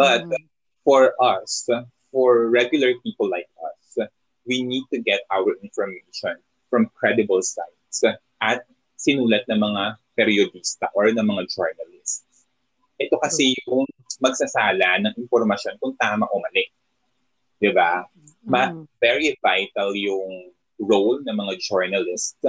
But 0.00 0.24
mm. 0.24 0.32
for 0.80 1.12
us, 1.20 1.68
for 2.08 2.48
regular 2.48 2.96
people 3.04 3.28
like 3.28 3.52
us, 3.60 4.08
we 4.48 4.64
need 4.64 4.88
to 4.96 5.04
get 5.04 5.28
our 5.28 5.52
information 5.60 6.40
from 6.72 6.88
credible 6.96 7.44
sites 7.44 8.00
at 8.40 8.64
sinulat 8.96 9.44
ng 9.52 9.60
mga 9.60 10.00
periodista 10.16 10.88
or 10.96 11.12
ng 11.12 11.20
mga 11.20 11.52
journalists. 11.52 12.48
Ito 12.96 13.20
kasi 13.20 13.52
yung 13.68 13.84
magsasala 14.24 15.04
ng 15.04 15.20
impormasyon 15.20 15.76
kung 15.84 15.92
tama 16.00 16.24
o 16.32 16.40
mali. 16.40 16.64
Di 17.60 17.68
ba? 17.76 18.00
Ma- 18.48 18.72
mm. 18.72 18.88
very 19.04 19.36
vital 19.44 19.92
yung 19.92 20.48
role 20.80 21.20
ng 21.28 21.36
mga 21.36 21.60
journalists 21.60 22.40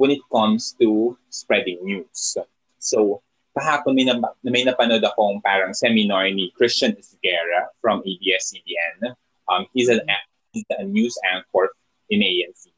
when 0.00 0.08
it 0.08 0.24
comes 0.32 0.72
to 0.80 1.12
spreading 1.28 1.76
news. 1.84 2.40
So, 2.80 3.20
kahapon 3.56 3.96
may, 3.96 4.04
na, 4.04 4.20
may 4.44 4.62
napanood 4.62 5.00
akong 5.00 5.40
parang 5.40 5.72
seminar 5.72 6.28
ni 6.28 6.52
Christian 6.52 6.92
Esguerra 6.92 7.72
from 7.80 8.04
ABS-CBN. 8.04 9.16
Um, 9.48 9.64
he's, 9.72 9.88
an, 9.88 10.04
he's 10.52 10.68
a 10.76 10.84
news 10.84 11.16
anchor 11.24 11.72
in 12.12 12.20
ANC, 12.20 12.68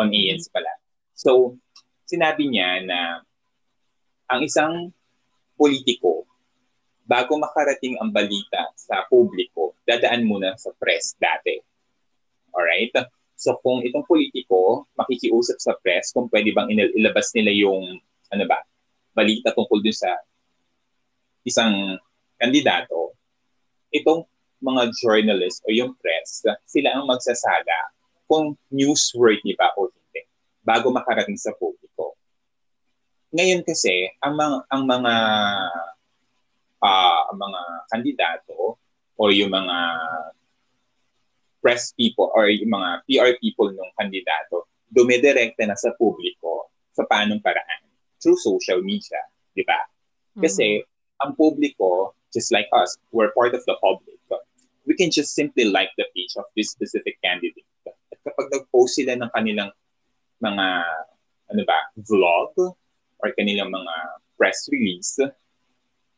on 0.00 0.08
ANC 0.08 0.48
pala. 0.48 0.72
So, 1.12 1.60
sinabi 2.08 2.48
niya 2.48 2.88
na 2.88 3.20
ang 4.32 4.40
isang 4.40 4.88
politiko, 5.60 6.24
bago 7.04 7.36
makarating 7.36 8.00
ang 8.00 8.08
balita 8.14 8.72
sa 8.78 9.04
publiko, 9.10 9.76
dadaan 9.84 10.24
muna 10.24 10.56
sa 10.56 10.72
press 10.78 11.12
dati. 11.20 11.58
Alright? 12.54 12.94
So 13.34 13.58
kung 13.64 13.82
itong 13.82 14.06
politiko 14.06 14.86
makikiusap 14.94 15.58
sa 15.58 15.74
press 15.80 16.12
kung 16.14 16.30
pwede 16.30 16.54
bang 16.54 16.70
ilabas 16.70 17.34
nila 17.34 17.50
yung 17.56 17.98
ano 18.30 18.44
ba, 18.46 18.62
balita 19.20 19.52
tungkol 19.52 19.84
dun 19.84 19.92
sa 19.92 20.16
isang 21.44 22.00
kandidato, 22.40 23.12
itong 23.92 24.24
mga 24.64 24.88
journalists 24.96 25.60
o 25.64 25.72
yung 25.72 25.92
press, 26.00 26.44
sila 26.64 26.96
ang 26.96 27.04
magsasala 27.04 27.92
kung 28.24 28.56
newsworthy 28.72 29.52
ba 29.56 29.72
o 29.76 29.92
hindi 29.92 30.24
bago 30.64 30.88
makarating 30.88 31.36
sa 31.36 31.52
publiko. 31.56 32.16
Ngayon 33.36 33.64
kasi, 33.64 34.08
ang 34.24 34.36
mga, 34.36 34.56
ang 34.72 34.82
mga 34.88 35.14
uh, 36.80 37.22
mga 37.32 37.60
kandidato 37.92 38.76
o 39.20 39.22
yung 39.32 39.52
mga 39.52 39.76
press 41.60 41.92
people 41.92 42.32
or 42.32 42.48
yung 42.48 42.72
mga 42.72 43.04
PR 43.04 43.32
people 43.40 43.68
ng 43.68 43.90
kandidato, 43.96 44.64
dumidirekta 44.88 45.68
na 45.68 45.76
sa 45.76 45.92
publiko 45.96 46.72
sa 46.96 47.04
paanong 47.04 47.40
paraan 47.44 47.79
through 48.20 48.38
social 48.38 48.84
media, 48.84 49.20
di 49.56 49.64
ba? 49.64 49.80
Kasi 50.38 50.80
mm-hmm. 50.80 51.22
ang 51.26 51.32
publiko, 51.34 52.14
just 52.30 52.52
like 52.54 52.68
us, 52.76 52.94
we're 53.10 53.34
part 53.34 53.56
of 53.56 53.64
the 53.66 53.76
public. 53.82 54.16
We 54.88 54.96
can 54.96 55.12
just 55.12 55.36
simply 55.36 55.68
like 55.68 55.92
the 55.98 56.08
page 56.16 56.34
of 56.40 56.48
this 56.56 56.72
specific 56.72 57.20
candidate. 57.22 57.66
At 57.86 58.18
kapag 58.24 58.48
nag-post 58.50 58.98
sila 58.98 59.14
ng 59.18 59.30
kanilang 59.30 59.70
mga 60.40 60.66
ano 61.50 61.62
ba, 61.66 61.78
vlog 62.06 62.54
or 63.20 63.28
kanilang 63.36 63.70
mga 63.70 63.94
press 64.40 64.66
release, 64.72 65.20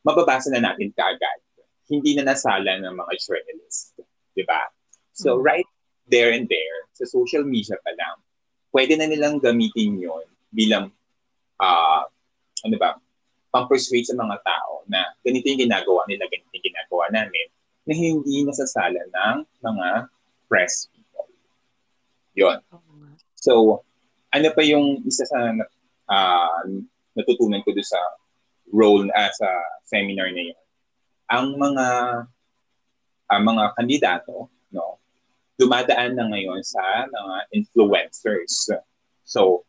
mababasa 0.07 0.53
na 0.53 0.63
natin 0.63 0.95
kaagad. 0.95 1.39
Hindi 1.91 2.15
na 2.15 2.31
nasala 2.31 2.79
ng 2.79 2.95
mga 2.95 3.13
journalists. 3.19 3.93
Di 4.33 4.47
ba? 4.47 4.71
So 5.13 5.37
mm-hmm. 5.37 5.45
right 5.45 5.69
there 6.07 6.31
and 6.31 6.47
there, 6.47 6.77
sa 6.95 7.05
social 7.05 7.43
media 7.43 7.75
pa 7.83 7.91
lang, 7.93 8.17
pwede 8.73 8.97
na 8.97 9.05
nilang 9.05 9.43
gamitin 9.43 9.99
yon 9.99 10.25
bilang, 10.49 10.89
uh, 11.63 12.03
ano 12.67 12.75
ba, 12.75 12.99
pang-persuade 13.53 14.07
sa 14.09 14.19
mga 14.19 14.35
tao 14.43 14.83
na 14.91 15.15
ganito 15.23 15.47
yung 15.47 15.63
ginagawa 15.63 16.03
nila, 16.09 16.27
ganito 16.27 16.51
yung 16.51 16.67
ginagawa 16.67 17.05
namin, 17.13 17.47
na 17.83 17.93
hindi 17.93 18.35
nasasala 18.43 18.99
ng 18.99 19.37
mga 19.63 19.87
press 20.47 20.87
people. 20.91 21.27
Yon. 22.35 22.59
So, 23.37 23.83
ano 24.33 24.47
pa 24.55 24.61
yung 24.65 25.03
isa 25.05 25.27
sa 25.27 25.39
uh, 26.09 26.63
natutunan 27.13 27.61
ko 27.61 27.75
doon 27.75 27.85
sa 27.85 28.01
role 28.73 29.05
uh, 29.13 29.31
sa 29.35 29.49
seminar 29.85 30.33
na 30.33 30.43
yun. 30.49 30.61
Ang 31.29 31.47
mga 31.59 31.87
uh, 33.29 33.41
mga 33.43 33.63
kandidato, 33.77 34.49
no, 34.73 34.97
dumadaan 35.61 36.17
na 36.17 36.25
ngayon 36.33 36.65
sa 36.65 37.05
mga 37.05 37.35
influencers. 37.53 38.73
So, 39.27 39.67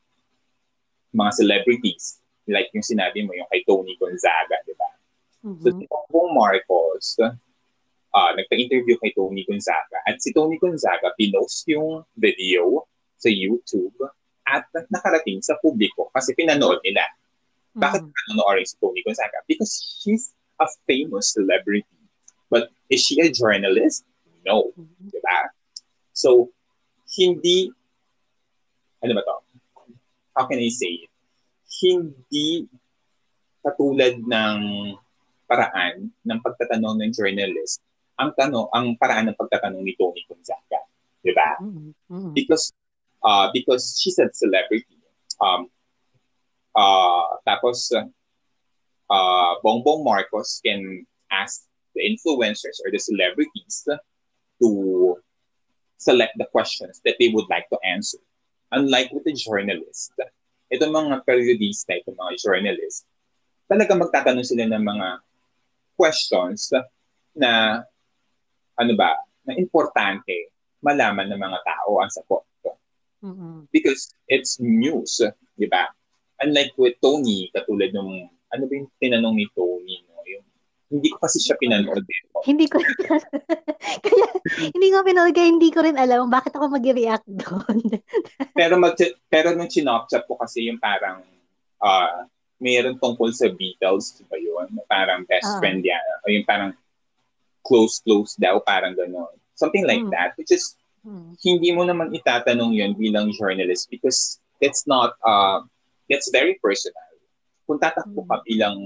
mga 1.15 1.33
celebrities, 1.39 2.21
like 2.51 2.69
yung 2.75 2.85
sinabi 2.85 3.25
mo, 3.25 3.33
yung 3.33 3.49
kay 3.49 3.63
Tony 3.65 3.95
Gonzaga, 3.97 4.59
di 4.67 4.75
ba? 4.75 4.91
Mm-hmm. 5.47 5.63
So, 5.63 5.69
si 5.79 5.85
Bongbong 5.87 6.31
Marcos, 6.35 7.07
uh, 8.15 8.31
nagpa-interview 8.35 8.99
kay 9.01 9.15
Tony 9.15 9.47
Gonzaga. 9.47 10.03
At 10.05 10.19
si 10.21 10.35
Tony 10.35 10.59
Gonzaga, 10.59 11.15
pinost 11.17 11.67
yung 11.71 12.03
video 12.19 12.85
sa 13.17 13.31
YouTube 13.31 13.97
at 14.45 14.69
nakarating 14.93 15.41
sa 15.41 15.57
publiko 15.65 16.13
kasi 16.13 16.37
pinanood 16.37 16.83
nila. 16.85 17.05
Bakit 17.75 18.07
mm. 18.07 18.13
panonoorin 18.13 18.67
si 18.69 18.77
Tony 18.79 19.01
Gonzaga? 19.03 19.41
Because 19.49 19.73
she's 19.81 20.35
a 20.61 20.69
famous 20.87 21.33
celebrity. 21.33 21.89
But 22.53 22.71
is 22.93 23.03
she 23.03 23.19
a 23.25 23.33
journalist? 23.33 24.05
No. 24.47 24.71
Mm-hmm. 24.77 25.11
Diba? 25.11 25.39
So, 26.15 26.55
hindi, 27.19 27.73
ano 29.03 29.13
ba 29.19 29.23
to? 29.27 29.44
How 30.35 30.45
can 30.51 30.59
I 30.59 30.71
say 30.71 31.07
it? 31.07 31.13
Hindi 31.81 32.69
katulad 33.65 34.21
ng 34.21 34.59
paraan 35.49 36.11
ng 36.11 36.39
pagtatanong 36.45 37.01
ng 37.01 37.11
journalist 37.17 37.81
ang 38.21 38.31
tanong 38.39 38.71
ang 38.71 38.95
paraan 39.01 39.33
ng 39.33 39.39
pagtatanong 39.39 39.83
ni 39.83 39.97
Tony 39.99 40.23
Gonzaga, 40.31 40.85
'di 41.25 41.33
ba? 41.35 41.59
Mm-hmm. 41.59 42.31
Because 42.37 42.71
uh 43.25 43.51
because 43.51 43.99
she's 43.99 44.21
a 44.23 44.31
celebrity. 44.31 45.01
Um 45.43 45.73
Uh, 46.75 47.39
tapos, 47.47 47.87
uh, 47.95 49.53
Bongbong 49.63 50.03
Marcos 50.03 50.61
can 50.65 51.07
ask 51.31 51.63
the 51.95 52.03
influencers 52.03 52.83
or 52.85 52.91
the 52.91 52.99
celebrities 52.99 53.87
to 54.61 54.69
select 55.99 56.35
the 56.37 56.47
questions 56.51 57.01
that 57.07 57.15
they 57.19 57.31
would 57.31 57.47
like 57.49 57.71
to 57.71 57.79
answer. 57.87 58.19
Unlike 58.75 59.15
with 59.15 59.25
the 59.25 59.35
journalist, 59.39 60.13
itong 60.75 60.91
mga 60.91 61.23
periodista, 61.23 61.95
itong 61.95 62.19
mga 62.19 62.35
journalist, 62.43 63.07
talaga 63.71 63.95
magtatanong 63.95 64.47
sila 64.47 64.67
ng 64.67 64.85
mga 64.85 65.09
questions 65.95 66.75
na 67.39 67.83
ano 68.75 68.93
ba, 68.99 69.15
na 69.47 69.55
importante 69.55 70.51
malaman 70.83 71.31
ng 71.31 71.39
mga 71.39 71.59
tao 71.63 72.03
ang 72.03 72.11
sagot. 72.11 72.45
Mm-hmm. 73.25 73.73
Because 73.73 74.13
it's 74.29 74.61
news, 74.61 75.23
di 75.57 75.71
ba? 75.71 75.89
unlike 76.43 76.75
with 76.77 76.97
Tony, 76.99 77.49
katulad 77.55 77.95
nung, 77.95 78.27
ano 78.51 78.63
ba 78.67 78.73
yung 78.75 78.91
tinanong 78.99 79.37
ni 79.39 79.47
Tony, 79.55 80.03
hindi 80.93 81.09
ko 81.11 81.17
kasi 81.21 81.39
siya 81.41 81.57
pinanood. 81.59 82.05
Eh. 82.05 82.23
hindi 82.45 82.69
ko 82.69 82.77
kaya 84.05 84.27
hindi 84.73 84.89
ko 84.93 84.97
pinanood 85.01 85.35
kaya 85.35 85.49
hindi 85.49 85.71
ko 85.73 85.81
rin 85.81 85.97
alam 85.97 86.29
bakit 86.29 86.53
ako 86.55 86.73
mag-react 86.73 87.27
doon. 87.29 87.79
pero 88.59 88.77
mag 88.77 88.95
pero 89.29 89.57
nung 89.57 89.71
chinop-chop 89.71 90.25
ko 90.29 90.35
kasi 90.41 90.69
yung 90.69 90.79
parang 90.79 91.25
uh, 91.81 92.29
mayroon 92.63 92.97
tungkol 92.97 93.35
sa 93.35 93.51
Beatles, 93.51 94.23
ba 94.31 94.39
yun? 94.39 94.71
Parang 94.87 95.27
best 95.29 95.49
uh 95.49 95.59
friend 95.61 95.85
yan. 95.85 96.01
O 96.25 96.33
yung 96.33 96.47
parang 96.47 96.73
close-close 97.65 98.37
daw, 98.41 98.61
parang 98.63 98.97
gano'n. 98.97 99.35
Something 99.57 99.85
like 99.85 100.01
mm. 100.01 100.13
that, 100.13 100.37
which 100.37 100.53
is, 100.53 100.77
mm. 101.05 101.37
hindi 101.45 101.73
mo 101.73 101.85
naman 101.85 102.13
itatanong 102.13 102.73
yun 102.77 102.93
bilang 102.97 103.33
journalist 103.37 103.89
because 103.89 104.41
it's 104.61 104.85
not, 104.89 105.17
uh, 105.25 105.65
It's 106.09 106.29
very 106.29 106.61
personal. 106.61 107.01
Kung 107.65 107.81
tatakbo 107.81 108.29
ka 108.29 108.45
mm. 108.45 108.45
bilang 108.45 108.77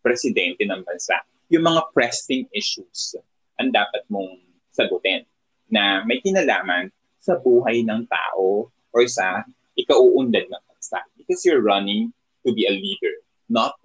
presidente 0.00 0.64
ng 0.64 0.82
bansa, 0.84 1.20
yung 1.52 1.66
mga 1.66 1.92
pressing 1.92 2.48
issues 2.54 3.16
ang 3.60 3.70
dapat 3.74 4.02
mong 4.08 4.40
sagutin 4.72 5.26
na 5.68 6.02
may 6.08 6.18
kinalaman 6.24 6.88
sa 7.20 7.36
buhay 7.36 7.84
ng 7.84 8.08
tao 8.08 8.72
or 8.90 9.02
sa 9.06 9.44
ikauunlad 9.76 10.48
ng 10.48 10.62
bansa. 10.66 10.98
Because 11.20 11.44
you're 11.44 11.62
running 11.62 12.10
to 12.46 12.56
be 12.56 12.64
a 12.64 12.74
leader, 12.74 13.20
not 13.52 13.76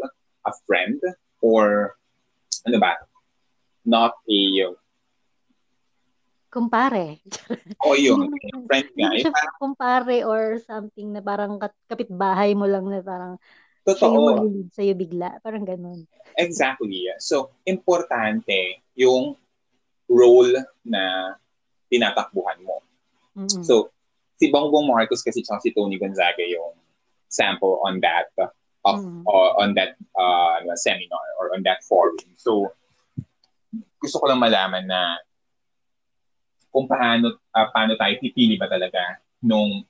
a 0.48 0.54
friend 0.64 0.98
or 1.44 1.94
ano 2.66 2.78
ba, 2.80 2.96
not 3.84 4.16
a 4.26 4.40
kumpare. 6.56 7.20
O 7.84 7.92
oh, 7.92 7.96
yun, 8.00 8.32
friend 8.64 8.88
nga. 8.96 9.12
Hindi 9.12 9.28
siya 9.28 9.60
kumpare 9.60 10.24
or 10.24 10.64
something 10.64 11.12
na 11.12 11.20
parang 11.20 11.60
kapitbahay 11.92 12.56
mo 12.56 12.64
lang 12.64 12.88
na 12.88 13.04
parang 13.04 13.36
Totoo. 13.86 13.98
siya 14.02 14.10
yung 14.10 14.26
mag 14.26 14.42
sa'yo 14.74 14.94
bigla. 14.98 15.30
Parang 15.46 15.62
ganun. 15.62 16.10
Exactly. 16.42 17.06
So, 17.22 17.54
importante 17.70 18.82
yung 18.98 19.38
role 20.10 20.58
na 20.82 21.36
tinatakbuhan 21.94 22.66
mo. 22.66 22.82
Mm-hmm. 23.38 23.62
So, 23.62 23.94
si 24.42 24.50
Bongbong 24.50 24.90
Marcos 24.90 25.22
kasi 25.22 25.46
tsaka 25.46 25.62
si 25.64 25.70
Tony 25.72 26.02
Gonzaga 26.02 26.42
yung 26.44 26.76
sample 27.30 27.80
on 27.86 28.02
that 28.02 28.34
of 28.86 29.02
mm-hmm. 29.02 29.22
uh, 29.26 29.52
on 29.62 29.78
that 29.78 29.96
uh, 30.18 30.60
seminar 30.76 31.26
or 31.38 31.54
on 31.54 31.62
that 31.64 31.86
forum. 31.86 32.18
So, 32.36 32.74
gusto 34.02 34.18
ko 34.18 34.26
lang 34.30 34.42
malaman 34.42 34.86
na 34.90 35.18
kung 36.70 36.86
paano, 36.86 37.40
uh, 37.56 37.68
paano 37.72 37.96
tayo 37.96 38.14
pipili 38.20 38.60
ba 38.60 38.68
talaga 38.68 39.24
nung 39.40 39.86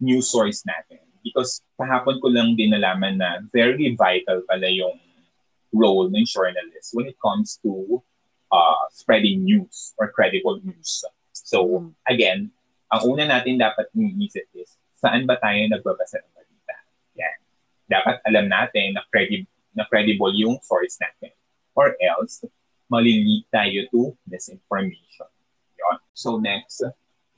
news 0.00 0.26
source 0.26 0.64
natin. 0.64 1.11
Because 1.22 1.62
kahapon 1.78 2.18
ko 2.18 2.28
lang 2.28 2.58
din 2.58 2.74
nalaman 2.74 3.18
na 3.18 3.42
very 3.54 3.94
vital 3.94 4.42
pala 4.50 4.68
yung 4.68 4.98
role 5.72 6.10
ng 6.10 6.26
journalist 6.28 6.92
when 6.92 7.08
it 7.08 7.16
comes 7.22 7.56
to 7.64 8.02
uh, 8.52 8.84
spreading 8.92 9.46
news 9.46 9.94
or 9.96 10.10
credible 10.12 10.60
news. 10.60 11.06
So, 11.32 11.88
mm. 11.88 11.90
again, 12.10 12.52
ang 12.92 13.02
una 13.08 13.24
natin 13.24 13.56
dapat 13.56 13.88
iniisip 13.96 14.44
is, 14.52 14.76
saan 15.00 15.24
ba 15.24 15.40
tayo 15.40 15.64
nagbabasa 15.70 16.20
ng 16.20 16.32
balita? 16.36 16.76
Yan. 17.16 17.38
Dapat 17.88 18.16
alam 18.28 18.46
natin 18.52 18.98
na, 18.98 19.02
credi- 19.08 19.48
na 19.72 19.88
credible 19.88 20.34
yung 20.36 20.60
source 20.60 21.00
natin. 21.00 21.32
Or 21.72 21.96
else, 22.04 22.44
malilid 22.92 23.48
tayo 23.48 23.88
to 23.88 24.12
misinformation. 24.28 25.30
So 26.12 26.36
next 26.36 26.84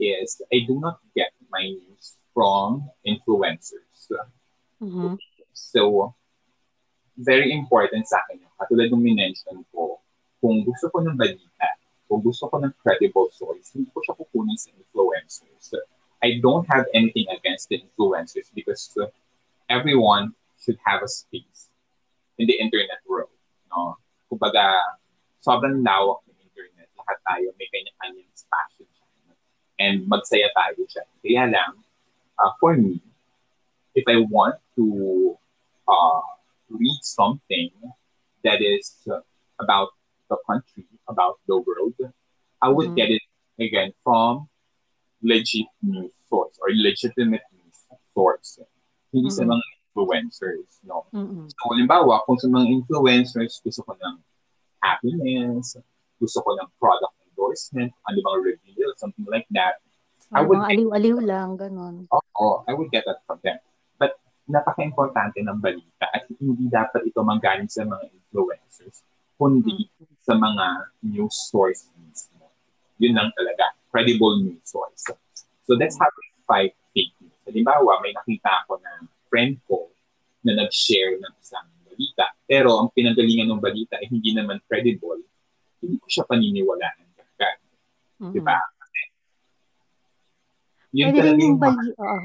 is 0.02 0.42
I 0.52 0.66
do 0.66 0.82
not 0.82 0.98
get 1.14 1.30
my 1.46 1.62
news 1.62 1.93
from 2.34 2.90
influencers. 3.06 4.10
Mm-hmm. 4.82 5.14
So, 5.54 6.14
very 7.16 7.54
important 7.54 8.10
sa 8.10 8.18
akin 8.26 8.42
yung 8.42 8.54
katulad 8.58 8.90
ng 8.90 9.00
minention 9.00 9.62
ko, 9.70 10.02
kung 10.42 10.66
gusto 10.66 10.90
ko 10.90 11.00
ng 11.00 11.14
balita, 11.14 11.68
kung 12.10 12.20
gusto 12.20 12.50
ko 12.50 12.58
ng 12.58 12.74
credible 12.82 13.30
source, 13.30 13.72
hindi 13.72 13.88
ko 13.94 14.02
siya 14.02 14.18
kukunin 14.18 14.58
sa 14.58 14.74
influencers. 14.74 15.72
I 16.20 16.42
don't 16.42 16.66
have 16.68 16.90
anything 16.92 17.30
against 17.30 17.70
the 17.70 17.80
influencers 17.80 18.50
because 18.52 18.90
everyone 19.70 20.34
should 20.58 20.80
have 20.84 21.00
a 21.00 21.08
space 21.08 21.70
in 22.36 22.50
the 22.50 22.58
internet 22.58 23.00
world. 23.06 23.32
No? 23.70 23.96
Kumbaga, 24.28 24.74
sobrang 25.44 25.84
lawak 25.84 26.24
ng 26.26 26.38
internet 26.40 26.88
lahat 26.98 27.18
tayo 27.22 27.46
may 27.60 27.68
kanya-kanyang 27.68 28.32
passion 28.48 28.88
and 29.78 30.08
magsaya 30.08 30.48
tayo 30.56 30.80
siya. 30.88 31.04
Kaya 31.20 31.44
lang, 31.52 31.83
uh, 32.38 32.50
for 32.60 32.76
me, 32.76 33.00
if 33.94 34.04
I 34.08 34.24
want 34.30 34.56
to 34.76 35.36
uh, 35.88 36.20
read 36.70 36.98
something 37.02 37.70
that 38.42 38.60
is 38.60 39.06
about 39.60 39.88
the 40.28 40.36
country, 40.46 40.86
about 41.08 41.38
the 41.46 41.58
world, 41.58 41.94
I 42.62 42.68
would 42.68 42.88
mm-hmm. 42.88 42.94
get 42.94 43.10
it 43.10 43.22
again 43.60 43.92
from 44.02 44.48
legit 45.22 45.66
news 45.82 46.12
source 46.28 46.58
or 46.60 46.68
legitimate 46.72 47.42
news 47.52 47.78
source. 48.14 48.58
Hindi 49.12 49.30
mm-hmm. 49.30 49.36
sa 49.36 49.44
mga 49.46 49.64
influencers, 49.94 50.70
no? 50.82 51.06
Mm-hmm. 51.14 51.46
So, 51.48 51.62
halimbawa, 51.70 52.26
kung 52.26 52.38
sa 52.38 52.50
mga 52.50 52.66
influencers, 52.82 53.62
gusto 53.62 53.86
ko 53.86 53.94
ng 53.94 54.16
happiness, 54.82 55.78
gusto 56.18 56.42
ko 56.42 56.50
ng 56.58 56.68
product 56.82 57.14
endorsement, 57.30 57.94
ano 58.10 58.18
bang 58.18 58.40
reveal, 58.42 58.90
something 58.98 59.26
like 59.30 59.46
that. 59.54 59.78
I 60.32 60.40
would 60.40 60.62
mga 60.62 60.70
aliw-aliw 60.72 61.18
lang, 61.20 61.60
ganun. 61.60 62.08
Oo, 62.08 62.22
oh, 62.40 62.56
I 62.64 62.72
would 62.72 62.88
get 62.88 63.04
that 63.04 63.20
from 63.28 63.42
them. 63.44 63.60
But 64.00 64.16
napaka-importante 64.48 65.42
ng 65.44 65.58
balita 65.60 66.08
at 66.08 66.24
hindi 66.40 66.70
dapat 66.72 67.04
ito 67.04 67.20
manggaling 67.20 67.68
sa 67.68 67.84
mga 67.84 68.08
influencers, 68.08 69.04
kundi 69.36 69.90
mm-hmm. 69.90 70.24
sa 70.24 70.34
mga 70.38 70.66
news 71.04 71.36
sources 71.52 71.90
mismo. 72.00 72.48
Yun 73.02 73.18
lang 73.18 73.28
talaga, 73.36 73.76
credible 73.92 74.40
news 74.40 74.64
source. 74.64 75.12
So 75.68 75.76
that's 75.76 75.98
how 76.00 76.08
we 76.08 76.26
fight 76.48 76.72
fake 76.96 77.12
news. 77.20 77.36
Halimbawa, 77.44 78.00
may 78.00 78.16
nakita 78.16 78.64
ako 78.64 78.80
na 78.80 79.04
friend 79.28 79.60
ko 79.68 79.92
na 80.44 80.56
nag-share 80.56 81.20
ng 81.20 81.34
isang 81.40 81.68
balita. 81.84 82.32
Pero 82.48 82.80
ang 82.80 82.88
pinagalingan 82.92 83.48
ng 83.52 83.60
balita 83.60 84.00
ay 84.00 84.08
hindi 84.08 84.32
naman 84.32 84.60
credible. 84.68 85.20
Hindi 85.80 86.00
ko 86.00 86.06
siya 86.08 86.24
paniniwalaan. 86.28 87.04
Mm-hmm. 88.24 88.32
Di 88.32 88.40
ba? 88.40 88.58
Yun 90.94 91.10
pwede 91.10 91.20
rin 91.26 91.38
yung 91.42 91.58
bali, 91.58 91.88
oo. 91.98 92.18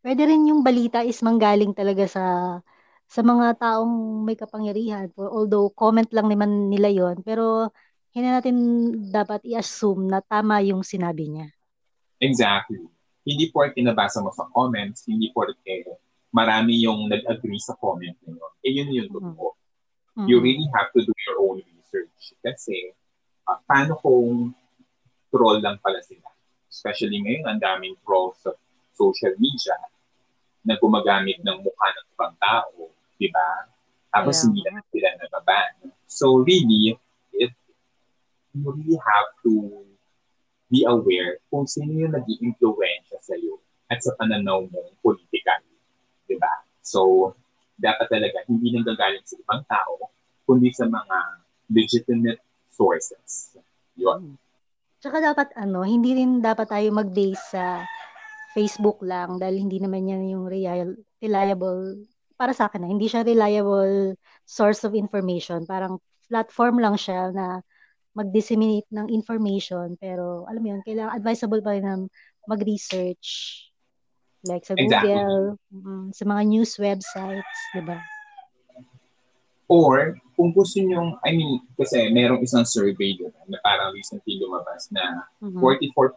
Pwede 0.00 0.22
rin 0.26 0.48
yung 0.48 0.62
balita 0.66 1.04
is 1.06 1.20
manggaling 1.22 1.70
talaga 1.76 2.08
sa 2.10 2.24
sa 3.10 3.20
mga 3.22 3.58
taong 3.58 4.26
may 4.26 4.34
kapangyarihan. 4.34 5.10
Although 5.14 5.70
comment 5.70 6.10
lang 6.10 6.26
naman 6.26 6.70
nila 6.70 6.90
yon 6.90 7.22
pero 7.22 7.70
hindi 8.10 8.26
natin 8.26 8.56
dapat 9.14 9.46
i-assume 9.46 10.10
na 10.10 10.18
tama 10.18 10.58
yung 10.66 10.82
sinabi 10.82 11.30
niya. 11.30 11.48
Exactly. 12.18 12.82
Hindi 13.22 13.54
porke 13.54 13.78
nabasa 13.78 14.18
mo 14.18 14.34
sa 14.34 14.50
comments, 14.50 15.06
hindi 15.06 15.30
porke 15.30 15.86
marami 16.30 16.82
yung 16.82 17.10
nag-agree 17.10 17.58
sa 17.58 17.74
comment 17.78 18.14
na 18.26 18.30
yun. 18.34 18.52
Eh, 18.62 18.70
yun 18.70 18.88
yung 18.94 19.10
totoo. 19.10 19.54
Mm-hmm. 20.14 20.26
You 20.30 20.36
really 20.38 20.68
have 20.74 20.90
to 20.94 21.02
do 21.02 21.14
your 21.26 21.38
own 21.42 21.58
research. 21.62 22.34
Kasi, 22.42 22.94
uh, 23.50 23.58
paano 23.66 23.98
kung 23.98 24.54
troll 25.30 25.58
lang 25.58 25.78
pala 25.82 25.98
sila? 26.06 26.26
Especially 26.70 27.18
ngayon, 27.18 27.44
ang 27.50 27.60
daming 27.60 27.98
trolls 28.06 28.38
sa 28.40 28.54
social 28.94 29.34
media 29.42 29.74
na 30.62 30.78
gumagamit 30.78 31.42
ng 31.42 31.58
mukha 31.66 31.88
ng 31.90 32.06
ibang 32.14 32.34
tao, 32.38 32.88
di 33.18 33.28
ba? 33.28 33.66
Tapos 34.14 34.38
yeah. 34.38 34.44
hindi 34.46 34.60
na 34.70 34.82
sila 34.88 35.08
nababan. 35.18 35.72
So 36.06 36.40
really, 36.46 36.94
it, 37.34 37.52
you 38.54 38.62
really 38.70 38.98
have 38.98 39.28
to 39.42 39.82
be 40.70 40.86
aware 40.86 41.42
kung 41.50 41.66
sino 41.66 41.90
yung 42.06 42.14
nag 42.14 42.26
influensya 42.26 43.18
sa 43.18 43.34
iyo 43.34 43.58
at 43.90 43.98
sa 43.98 44.14
pananaw 44.14 44.70
mong 44.70 44.90
political. 45.02 45.60
Di 46.30 46.38
ba? 46.38 46.62
So, 46.86 47.34
dapat 47.74 48.06
talaga 48.06 48.46
hindi 48.46 48.70
nang 48.70 48.86
gagaling 48.86 49.26
sa 49.26 49.34
ibang 49.34 49.66
tao, 49.66 50.14
kundi 50.46 50.70
sa 50.70 50.86
mga 50.86 51.18
legitimate 51.74 52.38
sources. 52.70 53.58
Yun. 53.98 54.38
Hmm. 54.38 54.49
Tsaka 55.00 55.16
dapat 55.24 55.48
ano, 55.56 55.80
hindi 55.80 56.12
rin 56.12 56.44
dapat 56.44 56.68
tayo 56.68 56.92
mag-base 56.92 57.56
sa 57.56 57.88
Facebook 58.52 59.00
lang 59.00 59.40
dahil 59.40 59.64
hindi 59.64 59.80
naman 59.80 60.04
yan 60.04 60.28
yung 60.28 60.44
reliable 61.24 62.04
para 62.36 62.52
sa 62.52 62.68
akin 62.68 62.84
na 62.84 62.90
hindi 62.92 63.08
siya 63.08 63.24
reliable 63.24 64.12
source 64.44 64.84
of 64.84 64.92
information. 64.92 65.64
Parang 65.64 65.96
platform 66.28 66.84
lang 66.84 67.00
siya 67.00 67.32
na 67.32 67.64
mag-disseminate 68.12 68.88
ng 68.92 69.08
information 69.08 69.96
pero 69.96 70.44
alam 70.50 70.60
mo 70.60 70.68
yun, 70.76 70.82
kailangan 70.84 71.16
advisable 71.16 71.62
pa 71.64 71.72
rin 71.78 71.84
na 71.86 71.96
mag-research 72.44 73.28
like 74.44 74.64
sa 74.64 74.76
exactly. 74.76 75.12
Google, 75.12 75.60
um, 75.72 76.12
sa 76.12 76.24
mga 76.24 76.42
news 76.48 76.76
websites, 76.80 77.58
'di 77.76 77.82
ba? 77.84 78.00
Or, 79.68 80.16
kung 80.40 80.56
gusto 80.56 80.80
nyo, 80.80 81.20
I 81.20 81.36
mean, 81.36 81.60
kasi 81.76 82.08
merong 82.16 82.40
isang 82.40 82.64
survey 82.64 83.12
doon 83.12 83.28
na 83.52 83.60
parang 83.60 83.92
recently 83.92 84.40
lumabas 84.40 84.88
na 84.88 85.28
mm-hmm. 85.44 85.60
44% 85.60 86.16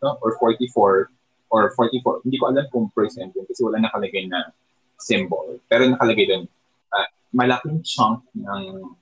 no? 0.00 0.16
or 0.24 0.40
44 0.40 1.12
or 1.52 1.62
44, 1.76 2.24
hindi 2.24 2.40
ko 2.40 2.48
alam 2.48 2.64
kung 2.72 2.88
percent 2.96 3.36
yun 3.36 3.44
kasi 3.44 3.60
wala 3.60 3.84
nakalagay 3.84 4.24
na 4.32 4.48
symbol. 4.96 5.60
Pero 5.68 5.92
nakalagay 5.92 6.24
doon, 6.24 6.48
uh, 6.96 7.08
malaking 7.36 7.84
chunk 7.84 8.24
ng 8.32 8.96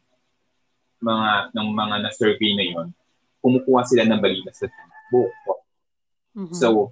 mga 1.06 1.54
ng 1.54 1.68
mga 1.78 1.94
na-survey 2.02 2.50
na 2.58 2.66
yon 2.66 2.88
kumukuha 3.38 3.86
sila 3.86 4.10
ng 4.10 4.18
balita 4.18 4.50
sa 4.50 4.66
Facebook. 4.66 5.30
Mm-hmm. 6.34 6.58
So, 6.58 6.90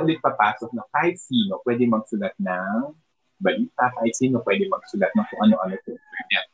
ulit 0.00 0.16
papasok 0.24 0.72
na 0.72 0.88
kahit 0.96 1.20
sino 1.20 1.60
pwede 1.68 1.84
magsulat 1.84 2.32
ng 2.40 2.96
balita, 3.36 3.90
kahit 4.00 4.14
sino 4.16 4.40
pwede 4.46 4.64
magsulat 4.70 5.12
ng 5.12 5.26
kung 5.28 5.40
ano-ano 5.44 5.76
internet. 5.76 6.46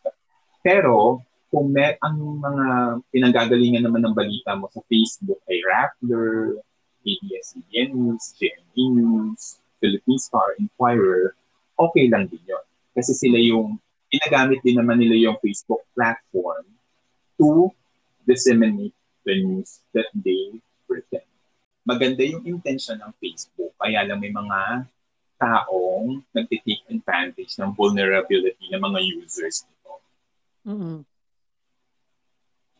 Pero, 0.69 1.25
kung 1.49 1.73
may 1.73 1.97
ang 2.05 2.21
mga 2.21 2.67
pinanggagalingan 3.09 3.89
naman 3.89 4.05
ng 4.05 4.13
balita 4.13 4.53
mo 4.53 4.69
sa 4.69 4.85
Facebook 4.85 5.41
ay 5.49 5.65
Rappler, 5.65 6.61
ABS-CBN 7.09 7.97
News, 7.97 8.37
GMA 8.37 8.85
News, 8.93 9.65
Philippine 9.81 10.21
Star, 10.21 10.53
Inquirer, 10.61 11.33
okay 11.81 12.13
lang 12.13 12.29
din 12.29 12.45
yun. 12.45 12.61
Kasi 12.93 13.17
sila 13.17 13.41
yung, 13.41 13.81
ginagamit 14.13 14.61
din 14.61 14.77
naman 14.77 15.01
nila 15.01 15.17
yung 15.17 15.41
Facebook 15.41 15.89
platform 15.97 16.69
to 17.41 17.73
disseminate 18.29 18.93
the 19.25 19.41
news 19.41 19.81
that 19.97 20.13
they 20.21 20.53
present. 20.85 21.25
Maganda 21.89 22.21
yung 22.29 22.45
intention 22.45 23.01
ng 23.01 23.13
Facebook, 23.17 23.73
kaya 23.81 24.05
lang 24.05 24.21
may 24.21 24.37
mga 24.37 24.85
taong 25.41 26.21
nagtitake 26.37 26.85
advantage 26.93 27.57
ng 27.57 27.73
vulnerability 27.73 28.69
ng 28.69 28.85
mga 28.85 29.01
users 29.17 29.65
Mm-hmm. 30.69 31.01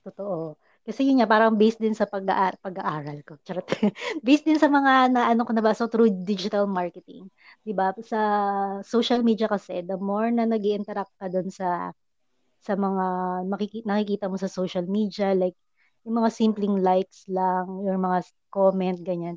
Totoo. 0.07 0.57
Kasi 0.89 1.05
yun 1.05 1.21
nga, 1.21 1.29
parang 1.29 1.53
based 1.61 1.77
din 1.85 1.93
sa 1.93 2.09
pag-aar- 2.09 2.57
pag-aaral 2.65 3.21
ko. 3.29 3.37
Charot. 3.45 3.67
based 4.27 4.49
din 4.49 4.57
sa 4.57 4.73
mga 4.73 5.13
na 5.13 5.29
ano 5.29 5.45
ko 5.45 5.53
nabasa 5.53 5.85
through 5.91 6.09
digital 6.25 6.65
marketing. 6.65 7.29
'Di 7.61 7.73
ba? 7.77 7.93
Sa 8.01 8.21
social 8.81 9.21
media 9.21 9.45
kasi, 9.53 9.85
the 9.85 10.01
more 10.01 10.33
na 10.33 10.49
nag 10.49 10.65
interact 10.65 11.13
ka 11.21 11.29
doon 11.29 11.53
sa 11.53 11.93
sa 12.63 12.75
mga 12.79 13.07
makiki- 13.51 13.87
nakikita 13.89 14.27
mo 14.31 14.37
sa 14.41 14.51
social 14.51 14.87
media, 14.89 15.33
like 15.37 15.57
yung 16.07 16.19
mga 16.23 16.31
simpleng 16.35 16.79
likes 16.83 17.27
lang, 17.31 17.67
yung 17.87 18.01
mga 18.03 18.19
comment, 18.53 18.99
ganyan 19.05 19.37